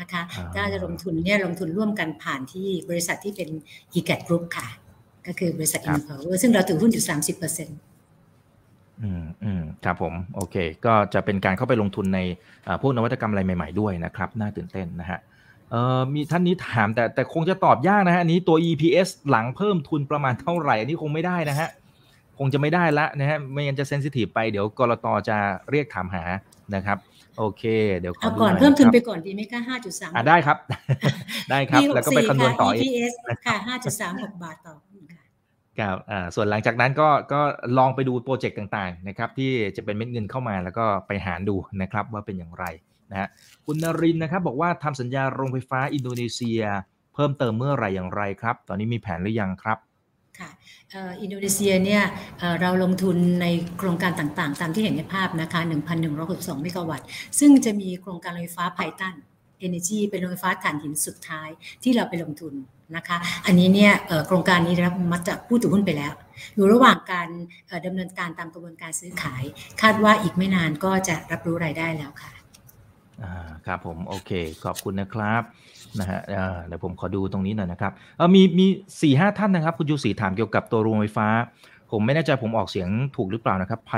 [0.00, 0.22] นะคะ
[0.54, 3.48] ถ้าจะลงทุนเนี่ยลงทุนร่วมกันผ่านที่บริษัทที่เป็น
[3.98, 4.68] e g a t Group ค่ะ
[5.26, 7.78] ก็คือบริษัทอินพาวเวอร์ซึ่งเราถือหุ้นอยู่สามสิบเปอร์เซ็นต์
[9.02, 10.56] อืมอืมครับผม โอเค
[10.86, 12.20] ก็จะเป็นการเข้าไปลงทุนใน
[12.80, 15.18] พวกนวัตกรรมอะไรใหม่ ๆด้วยนะครับ น่าตื่นเต้นนะฮะ
[15.70, 21.68] เอ่อมีท่านนี้ถามแต่แต่คงจะตอบยากนะฮะอันนี้ตัว EPS หลังเพิ่มทุนประมาณเท่าไหร่ อันนี้คงไม่ได้นะฮะ
[22.38, 25.36] คงจะไม่ได้ละนะฮะไม่งั้นจะเซนซิทีฟไปเดี๋ยวกรตจะ
[25.70, 26.24] เรียกถามหา
[26.74, 26.98] นะครับ
[27.38, 27.62] โอเค
[27.98, 30.56] เดี๋ยวขอก่อนเพิ่มทุนไปก่อนดีไหมคะห้าจุดสามอ่าได้ครับ
[31.50, 33.12] ได้ครับ แล้วก็ไปคำนวณต่อ EPS
[33.46, 34.74] ค่ะห้าจุดสามหกบาทต่อ
[35.78, 35.96] ครับ
[36.34, 37.40] ส่วนหลังจากนั้นก็ก็
[37.78, 42.64] ลองไปดูโปรเจกต์ต่างๆนะครับที่จะเป็นเม็ดเงินเข้ามาแล้วก็ไปหารดูนะครับว่าเป็นอย่างไร
[43.10, 43.28] นะฮะ
[43.66, 46.62] คุณนรินนะครับบอกว่าทำสัญญาโรงไฟฟ้าอินโดนีเซีย
[47.14, 49.78] เพิ่มเติมเมื่อไหร่อย่างไรครับ ตอนนี้มีแผนหรือยังครับ
[50.38, 50.50] ค่ะ
[51.22, 52.02] อินโดนีเซียเนี่ย
[52.60, 53.46] เราลงทุนใน
[53.78, 55.60] โครงการต่างๆ ตามที่เห็นในภาพนะคะ
[56.12, 57.06] 1,162 เมกะวัตต์
[57.38, 59.14] ซึ่งจะมีโครงการไฟฟ้าไพตัน
[59.66, 61.48] Energy เป็นโรงไฟฟ้าถ่านหินสุดท้าย
[61.82, 62.54] ที่เราไปลงทุน
[62.96, 63.92] นะคะ อันนี้เนี่ย
[64.26, 66.12] โครงการนี้รับมาจากผู้ถือหุ้นไปแล้ว
[66.54, 67.28] อยู่ระหว่างการ
[67.86, 69.44] ดำเนินการตามกระบวนการซื้อขาย
[69.82, 72.32] คาดว่าอีกไม่นานก็จะรับรู้รายได้แล้วค่ะ
[73.22, 73.34] อ่า
[73.66, 74.30] ครับผมโอเค
[74.64, 75.42] ขอบคุณนะครับ
[76.00, 76.20] นะฮะ
[76.66, 78.66] เดี๋ยวผมขอดูตรงนี้หน่อยนะครับเออมีมี
[79.02, 81.28] สี่ห้าท่านนะครับ คุณยูสีถามเกี่ยวกับตัวโรงไฟฟ้า
[81.90, 83.92] ผมไม่แน่ใจผมออกเสียงถูกหรือเปล่านะครับไพ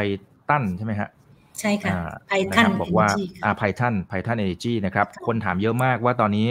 [0.49, 1.09] ตันใช่ไหมฮะ
[1.61, 1.93] ใช่ค่ะ
[2.29, 3.09] ไพทันบอกว่า
[3.45, 6.47] อ่าไพทันไพทันเอเนจีนะครับ คนถามเยอะมากว่าตอนนี้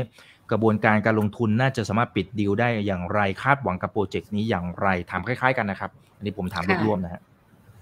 [0.51, 7.21] กระบวนการการลงทุนน่าจะสามารถปิดดีลได้อย่างไรคาดหวังกับโปรเจกต์นี้อย่างไรถามคล้าย ๆ กันนะครับ อันนี้ผมถามรวมๆนะฮะ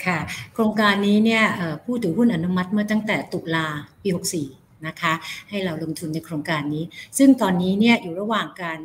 [0.05, 0.19] ค่ะ
[0.53, 1.43] โครงการนี้เนี่ย
[1.86, 3.65] ผู้ถือหุ้นอนุมัติเมื่อตั้งแต่ตุลา
[4.03, 4.09] ปี
[4.49, 5.13] 64 นะคะ
[5.49, 6.84] ให้เราลงทุนในโครงการนี้
[7.17, 8.80] ซึ่งตอนนี้เนี่ยอยู่ระหว่างการ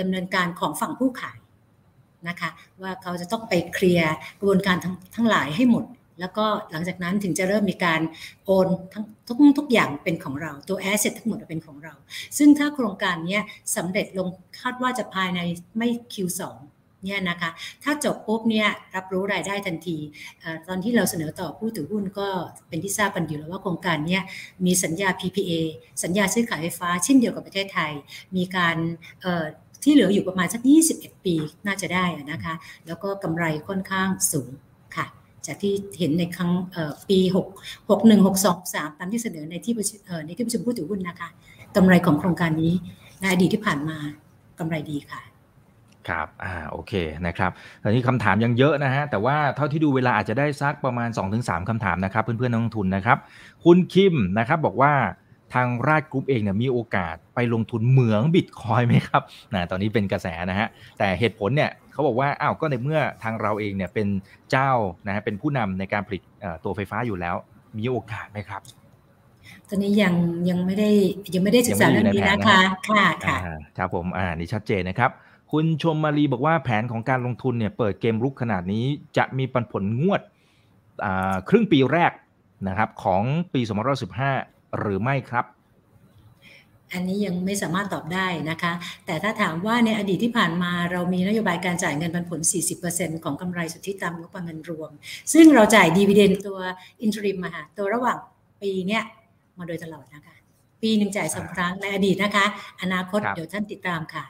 [0.00, 1.38] ดำเนินการของฝั่งผู้ขาย
[2.28, 2.50] นะคะ
[2.82, 5.84] ว่าเขาจะต้องไปเคลียร์กระบวนการทั้งทั้งหลายให้หมด
[6.20, 8.00] แล้วก็หลังจากนั้นถึงจะเริ่มมีการ
[8.44, 11.94] โอนทั้งทุกทุกอย่างเป็นของเรา ตัวแอสเซททั้งหมดเป็นของเรา
[12.38, 13.38] ซึ่งถ้าโครงการนี้
[13.76, 14.28] สำเร็จลง
[14.60, 15.40] คาดว่าจะภายใน
[15.76, 16.42] ไม่ Q2
[17.04, 17.50] เนี่ยนะคะ
[17.84, 19.98] ถ้าจบปุ๊บเนี่ยรับรู้รายได้ทันที
[20.68, 22.28] ตอนที่เราเสนอต่อผู้ถือหุ้นก็
[22.68, 24.18] เป็นที่ทราบกันอยู่แล้วว่าโครงการนี้
[24.66, 25.52] มีสัญญา PPA
[26.02, 27.92] สัญญาซื้อขายไฟฟ้าเช่นเดียวกับประเทศไทย
[28.36, 28.76] มีการ
[29.82, 30.62] ที่เหลืออยู่ประมาณสัก
[30.94, 31.36] 21 ปี
[31.66, 32.54] น่าจะได้นะคะ
[32.86, 34.50] แล้วก็กำไรค่อนข้างสูง
[35.46, 36.50] จากที่เห็นในครั้ง
[37.08, 37.36] ปี6
[37.88, 39.74] 61 62 3ตามที่เสนอในที่
[40.26, 41.28] ในที่ประชุมผู้ถือหุ้นนะคะ
[41.76, 42.72] กำไรของโครงการนี้
[43.20, 43.96] ในอดีตที่ผ่านมา
[44.58, 45.22] กำไรดีค่ะ
[46.08, 46.92] ครับอ่าโอเค
[47.26, 47.50] นะครับ
[47.82, 53.18] ตอนนี้คำถามยังเยอะนะฮะ แต่ว่าเท่าที่ดูเวลาอาจจะได้สักประมาณ 2-3คำถามนะครับ เพื่อนๆนักลงทุนนะครับ
[53.64, 54.92] คุณคิมนะครับบอกว่า
[55.54, 59.22] ทางราชกรุ๊ปเองเนี่ยมีโอกาสไปลงทุนเหมืองบิตคอยไหมครับ
[59.54, 60.68] นะตอนนี้เป็นกระแสนะฮะ
[60.98, 64.08] แต่เหตุผลเนี่ยเขาบอกว่า อ้าว ก็ในเมื่อทางเราเองเนี่ยเป็น
[64.50, 64.72] เจ้า
[65.06, 66.22] นะฮะ เป็นผู้นำในการผลิต
[66.64, 67.36] ตัวไฟฟ้าอยู่แล้ว
[67.78, 68.62] มีโอกาสไหมครับ
[69.68, 70.14] ตอนนี้ยัง
[70.50, 70.90] ยังไม่ได้
[71.34, 73.38] ยังไม่ได้ศึกษาเรื่องนี้นะคะ ค่ะ ค่ะ
[73.78, 75.10] ครับผม อ่า นี่ชัดเจนนะครับ
[75.52, 78.84] คุณชมมารีบอกว่าแผนของการลงทุนเนี่ยเปิดเกมรุกขนาดนี้
[79.16, 80.20] จะมีปันผลงวด
[81.48, 82.12] ครึ่งปีแรก
[82.68, 83.22] นะครับของ
[83.54, 83.60] ปี
[84.14, 85.44] 2015 หรือไม่ครับ
[86.92, 88.72] อันนี้ยังไม่สามารถตอบได้นะคะ
[89.06, 92.40] แต่ถ้าถามว่าในอดีตที่ผ่านมาเรามีนโยบายการจ่ายเงินปันผล
[92.82, 94.90] 40%ของกำไรสุทธิตามงบประมาณรวม
[95.32, 96.58] ซึ่งเราจ่ายดีเวเดนตัว
[97.00, 98.18] อินทริมมาค่ะตัวระหว่าง
[98.62, 99.02] ปีเนี้ย
[99.58, 100.36] มาโดยตลอดนะคะ
[100.82, 102.46] ปีหนึ่งจ่ายสองครั้งในอดีตนะคะ
[102.82, 104.24] อนาคตเดี๋ยวท่านติดตามค่ะ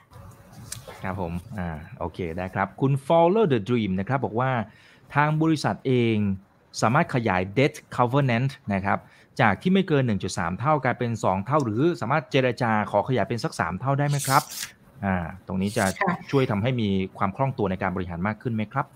[1.02, 1.68] ครับผม อ่า
[1.98, 4.50] โอเค ได้ครับ คุณ follow the dream นะครับ บอกว่า
[5.14, 6.16] ทางบริษัทเอง
[6.82, 8.98] สามารถขยาย debt covenant นะครับ
[9.40, 14.42] จากที่ไม่เกิน 1.3 เท่ากลายเป็น 2 เท่า หรือสามารถเจรจาขอขยายเป็นสัก 3 เท่าได้ไหมครับ
[15.04, 15.16] อ่า
[15.46, 15.84] ตรงนี้จะ
[16.30, 18.86] ช่วยทำให้มีความคล่องตัวในการบริหารมากขึ้นไหมครับ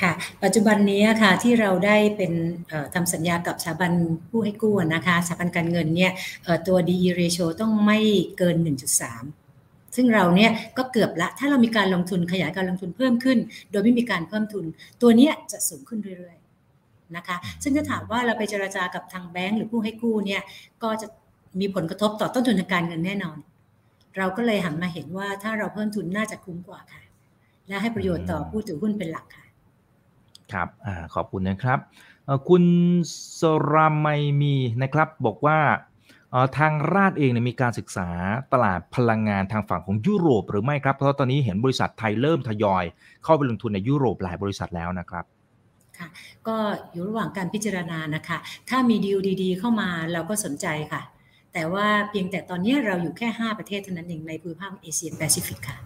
[0.00, 0.12] ค่ะ
[0.44, 2.32] ปัจจุบันนี้ค่ะที่เราได้เป็น
[2.94, 3.92] ทำสัญญากับสถาบัน
[4.30, 6.12] ผู้ให้กู้นะคะสถาบันการเงินเนี่ย
[6.68, 7.98] ตัว DE ratio ต้องไม่
[8.38, 8.56] เกิน
[9.26, 13.38] 1.3 ซึ่งเราเนี่ยก็เกือบละถ้าเรามีการลงทุนขยายการลงทุนเพิ่มขึ้น
[13.70, 14.64] โดยไม่มีการเพิ่มทุน
[15.02, 16.36] ตัวนี้จะสูงขึ้นเรื่อย
[17.16, 20.42] นะคะ ซึ่งถ้าถามว่าเราไปเจราจากับทางแบงก์หรือผู้ให้กู้เนี่ย
[20.82, 21.06] ก็จะ
[21.60, 23.38] มีผลกระทบต่อต้นทุนทางการเงินแน่นอน
[24.18, 27.02] เราก็เลยหันมาเห็นว่าถ้าเราเพิ่มทุนน่าจะคุ้มกว่าค่ะ
[27.68, 29.44] และให้ประโยชน์ต่อผู้ถือหุ้นเป็นหลักค่ะ
[30.52, 31.78] ครับอขอบคุณนะครับ
[32.48, 32.64] คุณ
[33.40, 33.42] ส
[33.72, 34.08] รามไม
[34.40, 35.58] มีนะครับบอกว่า
[36.58, 38.08] ทางราชเองเนี่ยมีการศึกษา
[38.52, 42.84] ตลาดพลังงานทางฝั่งของยุโรปหรือไม่ครับ เพราะตอนนี้เห็นบริษัทไทยเริ่มทยอย
[43.24, 45.24] เข้าไปลงทุนในยุโรปหลายบริษัทแล้วนะครับ
[46.00, 46.08] ค่ะ
[46.48, 46.56] ก็
[46.92, 48.38] อยู่ระหว่างการพิจารณานะคะ
[48.70, 51.02] ถ้ามีดีลดี ๆ เข้ามาเราก็สนใจค่ะ
[51.54, 55.76] แต่ว่าเพียงแต่ตอนนี้เราอยู่แค่ 5 ประเทศเท่านั้นเองในภูมิภาคเอเชียแปซิฟิกค่ะ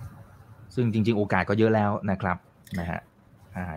[0.75, 2.37] ซึ่งจริง ๆ โอกาสก็เยอะแล้วนะครับ
[2.79, 3.01] นะฮะ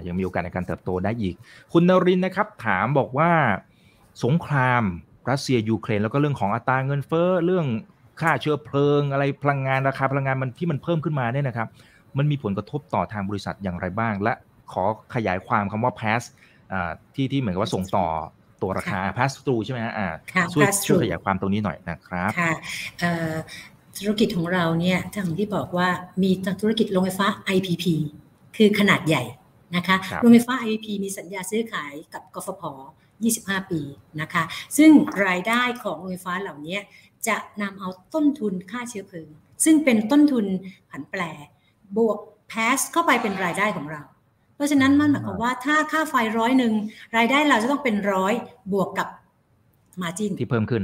[0.08, 1.36] ยังมีโอกาสในการเติบโตได้อีก
[1.74, 3.32] คุณนรินนะครับ ถามบอกว่า
[4.24, 4.84] สงคราม
[5.30, 7.66] รัสเซียยูเครนแล้วก็เรื่องของอัตราเงินเฟ้อเรื่อง
[8.22, 11.68] ค่าเชื้อเพลิง อะไรพลังงานราคาพลังงานมันที่มันเพิ่มขึ้นมาเนี่ยนะครับ
[12.18, 14.34] มันมีผลกระทบต่อทางบริษัทอย่างไรบ้าง และ
[14.72, 14.84] ขอ
[15.16, 16.22] ขยายความคำว่า pass
[17.16, 18.08] ที่ที่เหมือนกับว่าส่งต่อ
[18.62, 19.94] ตัวราคา pass through ใช่ไหมฮะ
[20.54, 22.52] ช่วยช่วยขยายความตรงนี้หน่อยนะครับค่ะ
[23.98, 25.90] ธุรกิจของเราเนี่ยทางที่บอกว่า
[26.24, 27.86] มีธุรกิจโรงไฟฟ้า IPP
[28.58, 29.24] คือขนาดใหญ่
[29.76, 32.64] นะคะโรงไฟฟ้า IPP มีสัญญาซื้อขายกับกฟผ
[33.18, 33.82] 25 ปี
[34.22, 34.44] นะคะ
[34.78, 34.92] ซึ่ง
[35.26, 36.78] รายได้ของโรงไฟฟ้าเหล่านี้
[37.28, 39.30] จะนำเอาต้นทุนค่าเชื้อเพลิง
[39.64, 40.46] ซึ่งเป็นต้นทุน
[40.90, 41.22] ผันแปร
[41.98, 44.02] บวกแพสเข้าไปเป็นรายได้ของเรา
[44.58, 46.74] เพราะฉะนั้นมันหมายความว่าถ้าค่าไฟร้อยหนึ่ง
[47.18, 48.34] รายได้เราจะต้องเป็นร้อย
[48.74, 49.08] บวกกับ
[50.02, 50.84] มาจินที่เพิ่มขึ้น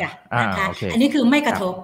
[0.00, 0.10] จ้ะ
[0.40, 1.74] นะคะอันนี้คือไม่กระทบ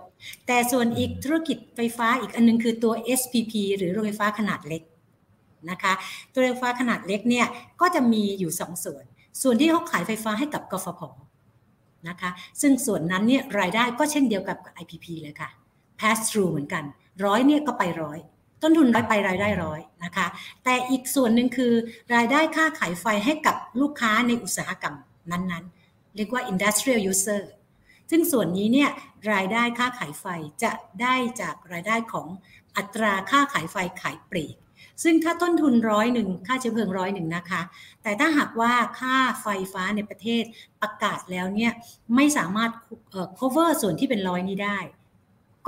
[0.46, 4.82] แต่ส่วนอีกธุรกิจไฟฟ้าอีกอันนึงคือตัว SPP หรือโรงไฟฟ้าขนาดเล็ก
[5.70, 5.92] นะคะ
[6.32, 7.46] ตัวโรงไฟฟ้าขนาดเล็กเนี่ย
[7.80, 9.04] ก็จะมีอยู่สองส่วน
[9.42, 11.00] ส่วนที่เขาขายไฟฟ้าให้กับกฟผ
[12.08, 12.30] นะคะ
[12.60, 15.48] ซึ่งส่วนนั้นเนี่ยรายได้ก็เช่นเดียวกับ IPP เลยค่ะ
[16.00, 16.84] pass through เหมือนกัน
[17.24, 18.18] ร้อยเนี่ยก็ไปร้อย
[18.62, 20.26] ต้นทุนร้อยไปรายได้ร้อยนะคะ
[20.64, 21.72] แต่อีกส่วนหนึ่งคือ
[22.14, 24.94] รายได้ค่าขายไฟให้กับลูกค้าในอุตสาหกรรม
[25.30, 27.42] นั้นๆ เรียกว่า industrial user
[28.10, 28.90] ซึ่งส่วนนี้เนี่ย
[29.32, 30.26] รายได้ค่าขายไฟ
[30.62, 32.26] จะได้จากรายได้ของ
[32.76, 34.56] อัตราค่าขายไฟขายปลีก
[35.02, 37.62] ซึ่งถ้าต้นทุนร้อยหนึ่งค่าเชื้อเพลิงร้อยหนึ่งนะคะ
[38.02, 40.42] แต่ถ้าหากว่าค่าไฟฟ้าในประเทศ
[40.82, 41.72] ประกาศแล้วเนี่ย
[42.16, 42.70] ไม่สามารถ
[43.38, 44.78] cover ส่วนที่เป็นร้อยนี้ได้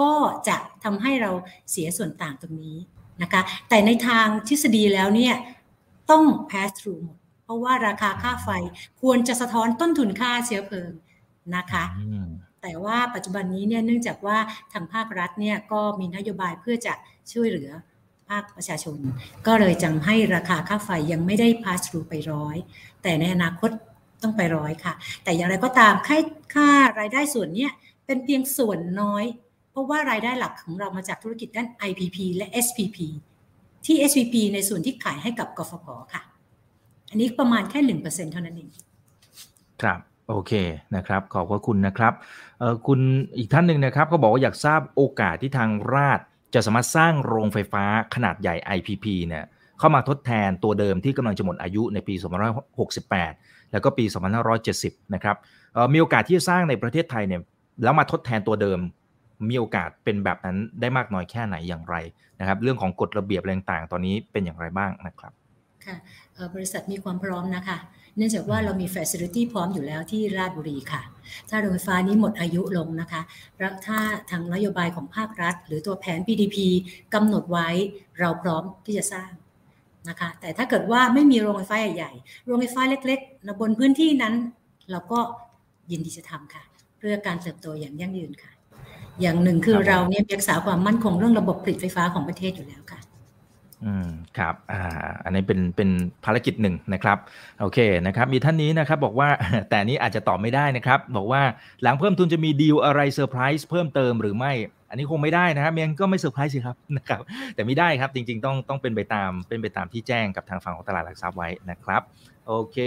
[0.01, 0.13] ก็
[0.49, 1.31] จะทำให้เรา
[1.71, 2.79] เสียส่วนต่างตรงนี้
[3.23, 5.35] นะคะแต่ในทางทฤษฎีแล้วเนี่ย
[6.11, 8.49] ต้อง pass through หมดเพราะว่าราคาค่าไฟ
[9.03, 10.93] ควรจะสะท้อนต้นทุนค่าเชื้อเพลิง
[11.57, 11.85] นะคะ
[12.63, 14.39] แต่ว่าปัจจุบันนี้เนี่ยเนื่องจากว่า
[14.73, 16.95] ทางภาครัฐเนี่ยก็มีนโยบายเพื่อจะ
[17.33, 17.71] ช่วยเหลือ
[18.29, 18.97] ภาคประชาชน
[19.47, 22.57] ก็เลยจำให้ราคาค่าไฟยังไม่ได้พาส t ูไปร้อย
[23.03, 23.71] แต่ในอนาคต
[24.23, 24.95] ต้องไปร้อยค่ะ
[25.25, 26.19] แต่อย่างไรก็ตามค่า
[26.55, 26.69] ค่า
[26.99, 27.69] รายได้ส่วนนี้
[28.07, 29.48] เป็นเพียงส่วนน้อยเพ
[29.79, 32.99] ราะว่ารายได้หลักของเรามาจากธุรกิจด้าน IPP และ SPP
[33.87, 36.23] ที่ SPP ในส่วนที่ขายให้กับกฟผค่ะ
[37.11, 38.71] อันนี้ประมาณแค่หนึ่งเปอร์เซ็นเท่านั้นเอง
[39.83, 40.53] ครับโอเค
[40.97, 42.13] นะครับ ขอบพระคุณนะครับ
[42.87, 43.01] คุณ
[43.39, 46.21] อีกท่านหนึ่งนะครับก็บอกว่าอยากทราบโอกาสที่ทางราช
[46.55, 49.45] จะสามารถสร้างโรงไฟฟ้าขนาดใหญ่ IPP เนี่ย
[49.79, 52.15] เข้ามาทดแทนตัวเดิมที่กำลังจะหมดอายุในปี
[52.93, 54.05] 2568 แล้วก็ปี
[54.59, 55.37] 2570 นะครับ
[55.93, 57.41] มีโอกาสที่จะสร้างในประเทศไทยเนี่ย
[57.83, 58.79] แล้วมาทดแทนตัวเดิม
[59.51, 61.97] มีโอกาสเป็นแบบนั้นได้มากน้อยแค่ไหนอย่างไร
[62.41, 65.33] นะครับ เรื่องของกฎระเบียบต่างๆ ตอนนี้เป็นอย่างไรบ้างนะครับ
[65.85, 65.97] ค่ะ
[66.55, 67.79] บริษัทมีความพร้อมนะคะ
[68.17, 71.03] เนื่องจากว่าเรามีแฟสิลิตี้พร้อมอยู่แล้วที่ราชบุรีค่ะ
[71.51, 73.23] ถ้าโรงไฟฟ้านี้หมดอายุลงนะคะ
[73.59, 73.99] แล้วถ้า
[74.31, 76.57] ทางนโยบายของภาครัฐ หรือตัวแผน PDP
[77.15, 77.69] กำหนดไว้
[78.21, 79.31] เราพร้อมที่จะสร้าง
[80.09, 84.35] นะคะ แต่ถ้าเกิดว่าไม่มีโรงไฟฟ้าใหญ่ๆโรงไฟฟ้าเล็กๆบนพื้นที่นั้น
[84.91, 85.21] เราก็
[85.91, 86.63] ยินดีจะทำค่ะ
[86.99, 88.53] เพื่อการเติบโตอย่างยั่งยืนค่ะ
[89.21, 93.01] อย่างหนึ่งคือเราเนี่ยรักษาความมั่นคงเรื่องระบบผลิตไฟฟ้าของประเทศอยู่แล้วค่ะ
[93.85, 94.09] อืม
[94.39, 94.83] ครับอ่า
[95.25, 95.91] อันนี้เป็นเป็น
[96.25, 97.19] ภารกิจหนึ่งนะครับ
[97.61, 99.29] โอเคนะครับ มีท่านนี้นะครับบอกว่า
[99.71, 101.43] แต่นี้อาจจะตอบไม่ได้นะครับ บอกว่า
[101.83, 104.53] หลังเพิ่มทุนจะมีดีลอะไรเซอร์ไพรส์เพิ่มเติมหรือไม่
[104.91, 107.21] อันนี้คงไม่ได้นะครับเมียนก็ไม่เซอร์ไพรส์สิครับนะครับ
[107.55, 112.03] แต่ไม่ได้ครับจริงๆต้องต้องเป็นไปตามเป็นไปตามที่แจ้งกับทางฝั่งของตลาดหลักทรัพย์ไว้นะครับ
[112.47, 112.79] โอเค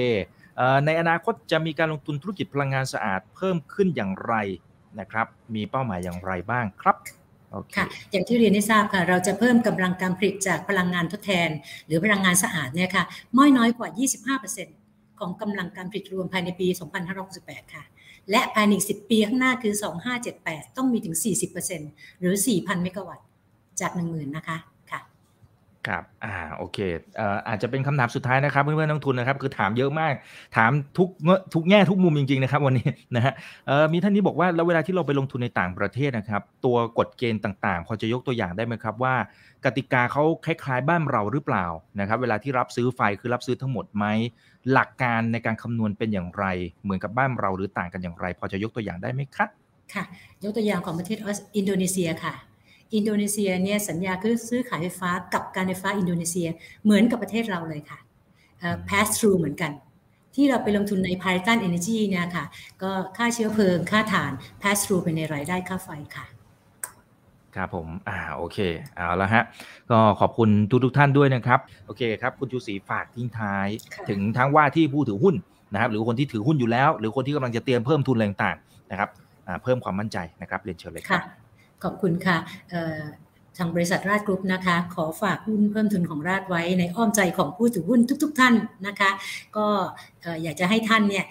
[0.86, 4.34] ในอนาคตจะมีการลงทุนธุรกิจพลังงานสะอาดเพิ่มขึ้นอย่างไร
[5.00, 6.98] นะครับ มีเป้าหมายอย่างไรบ้างครับ
[7.76, 11.50] ค่ะอย่างที่เรียนได้ทราบค่ะ เราจะเพิ่มกำลังการผลิตจากพลังงานทดแทน
[11.86, 13.04] หรือพลังงานสะอาดเนี่ยค่ะ
[13.36, 13.90] ไม่น้อยกว่า
[14.56, 16.68] 25%ของกำลังการผลิตรวมภายในปี
[17.22, 17.84] 2568 ค่ะ
[18.32, 19.74] และภายใน10 ปีข้างหน้าคือ
[20.26, 21.16] 2578 ต้องมีถึง
[21.68, 23.26] 40%หรือ 4,000 เมกะวัตต์
[23.82, 24.58] จาก 10,000 นะคะ
[25.88, 26.78] ครับ อ่า โอเค
[27.18, 30.14] เอ่ออาจจะเป็นคำถามสุดท้ายนะครับเพื่อนๆนักทุนนะครับ คือถามเยอะมาก
[30.58, 31.10] ถามทุก
[31.54, 33.34] ทุกแง่ทุกมุมจริงๆนะครับวันนี้นะฮะ
[33.68, 39.16] เอ่อ มีท่านนี้บอกว่าแล้วเวลาที่เราไปลงทุนในต่างประเทศนะครับ ตัวกฎเกณฑ์ต่างๆ พอจะยกตัวอย่างได้ไหมครับว่า
[39.66, 41.66] กติกาเขาคล้ายๆบ้านเราหรือเปล่า
[42.00, 44.06] นะครับ เวลาที่รับซื้อไฟคือรับซื้อทั้งหมดไหม
[44.72, 46.46] หลักการในการคำนวณเป็นอย่างไร
[46.84, 49.50] เหมือนกับบ้านเราหรือต่างกันอย่างไร พอจะยกตัวอย่างได้ไหมครับ
[49.94, 50.04] ค่ะ
[50.44, 51.18] ยกตัวอย่างของประเทศ
[51.56, 52.34] อินโดนีเซียค่ะ
[52.96, 56.48] อินโดนีเซียเนี่ยสัญญาคือซื้อขายไฟฟ้ากับการไฟฟ้าอินโดนีเซีย
[56.84, 58.00] เหมือนกับประเทศเราเลยค่ะ
[58.90, 59.72] pass through เหมือนกัน
[60.36, 62.46] ที่เราไปลงทุนใน p y r i t a n Energy เนี่ยค่ะ
[62.84, 64.32] ก็ค่าเชื้อเพลิง ค่าถ่าน
[64.62, 66.26] pass through ไปในรายได้ค่าไฟค่ะ
[67.56, 68.58] ครับผม อ่า โอเค
[68.96, 69.44] เอาละฮะ
[69.92, 73.68] ก็ขอบคุณทุกทุกท่านด้วยนะครับ โอเคครับ คุณชูศรีฝากทิ้งท้าย
[74.10, 75.36] ถึงทั้งว่าที่ผู้ถือหุ้น
[75.74, 78.58] นะครับ หรือคนที่ถือหุ้นอยู่แล้ว หรือคนที่กำลังจะเตรียมเพิ่มทุนแรงต่าง
[78.92, 79.10] นะครับ
[79.64, 81.41] เพิ่มความมั่นใจนะครับ เรียนเชิญเลยครับ
[81.84, 82.38] ขอบคุณค่ะ
[83.58, 88.56] ทางบริษัทราชกรุ๊ปนะคะ ขอฝากหุ้นเพิ่มทุนของราชไว้ในอ้อมใจของผู้ถือหุ้นทุก ๆ ท่าน
[88.88, 89.12] นะคะ
[89.58, 89.68] ก็
[90.44, 91.26] อยากจะให้ท่านเนี่ย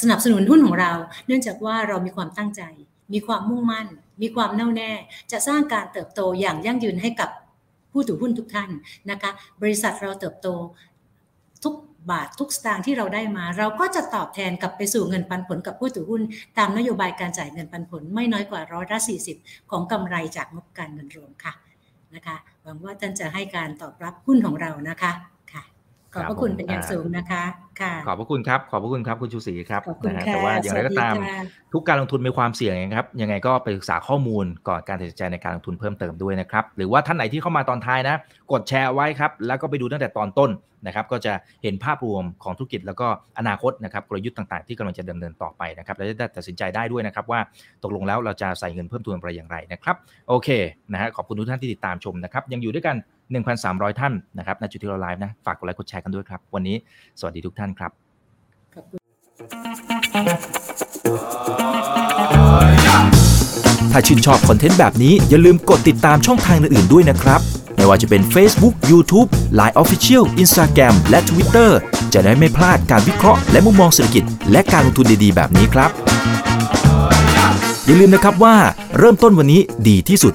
[0.00, 0.92] สนับสนุนหุ้นของเรา
[1.26, 2.62] เนื่องจากว่าเรามีความตั้งใจ
[3.12, 3.86] มีความมุ่งมั่น
[4.22, 4.90] มีความแน่วแน่
[5.32, 7.30] จะสร้างการเติบโตอย่างยั่งยืนให้กับ
[7.92, 8.70] ผู้ถือหุ้นทุกท่าน
[9.10, 9.30] นะคะ
[9.62, 10.48] บริษัทเราเติบโต
[12.12, 16.22] บาททุกสตางค์ที่เราได้มา เราก็จะตอบแทนกลับไปสู่เงินปันผลกับผู้ถือหุ้น
[16.58, 19.36] ตามนโยบายการจ่ายเงินปันผลไม่น้อยกว่าร้อยละสี่สิบ
[19.70, 21.52] ของกำไรจากงบการเงินรวมค่ะ
[22.14, 25.12] นะคะหวังว่าท่านจะให้การตอบรับหุ้นของเรานะคะ
[26.14, 27.42] ขอบพระคุณเป็นอย่างสูงนะคะ
[27.80, 31.14] ค่ะขอบพระคุณครับขอบพระคุณครับคุณชูศรีครับนะแต่ว่าอย่างไรก็ตาม
[31.72, 38.16] ทุกการลงทุนมีความเสี่ยงนะครับยังไงก็ไปศึกษาข้อมูลก่อนการตัดสินใจในการลงทุนเพิ่มเติมด้วยนะครับหรือว่าท่านไหนที่เข้ามาตอนท้ายนะ
[38.52, 40.50] กดแชร์ไว้ครับแล้วก็ไปดูตั้งแต่ตอนต้น
[40.86, 41.32] นะครับก็จะ
[41.62, 43.06] เห็นภาพรวมของธุรกิจแล้วก็
[43.38, 47.40] อนาคตนะครับกลยุทธ์ต่างๆ ที่กำลังจะดำเนินต่อไปนะครับและจะตัดสินใจได้ด้วยนะครับว่า
[47.82, 49.96] ตกลงแล้วเราจะใส่เงินเพิ่มทุนอะไรอย่างไรนะครับ
[50.28, 50.48] โอเค
[50.92, 52.96] นะฮะขอบคุณทุกท่านที่ติดตามชมนะครับยังอยู่ด้วยกัน
[53.36, 56.76] 1,300 ท่านนะครับในจุดที่เราไลฟ์นะ ฝากกดไลค์กดแชร์กันด้วยครับ วันนี้
[57.18, 57.90] สวัสดีทุกท่านครับ
[63.92, 67.40] ถ้าชื่นชอบคอนเทนต์แบบนี้ อย่าลืมกดติดตามช่องทางอื่นๆด้วยนะครับ
[67.76, 71.70] ไม่ว่าจะเป็น Facebook, YouTube, Line Official, Instagram และ Twitter
[72.12, 75.90] จะได้ไม่พลาดการวิเคราะห์และมุมมองเศรษฐกิจ และการลงทุนดีๆ แบบนี้ครับ
[77.86, 78.56] อย่าลืมนะครับว่า
[78.98, 80.34] เริ่มต้นวันนี้ดีที่สุด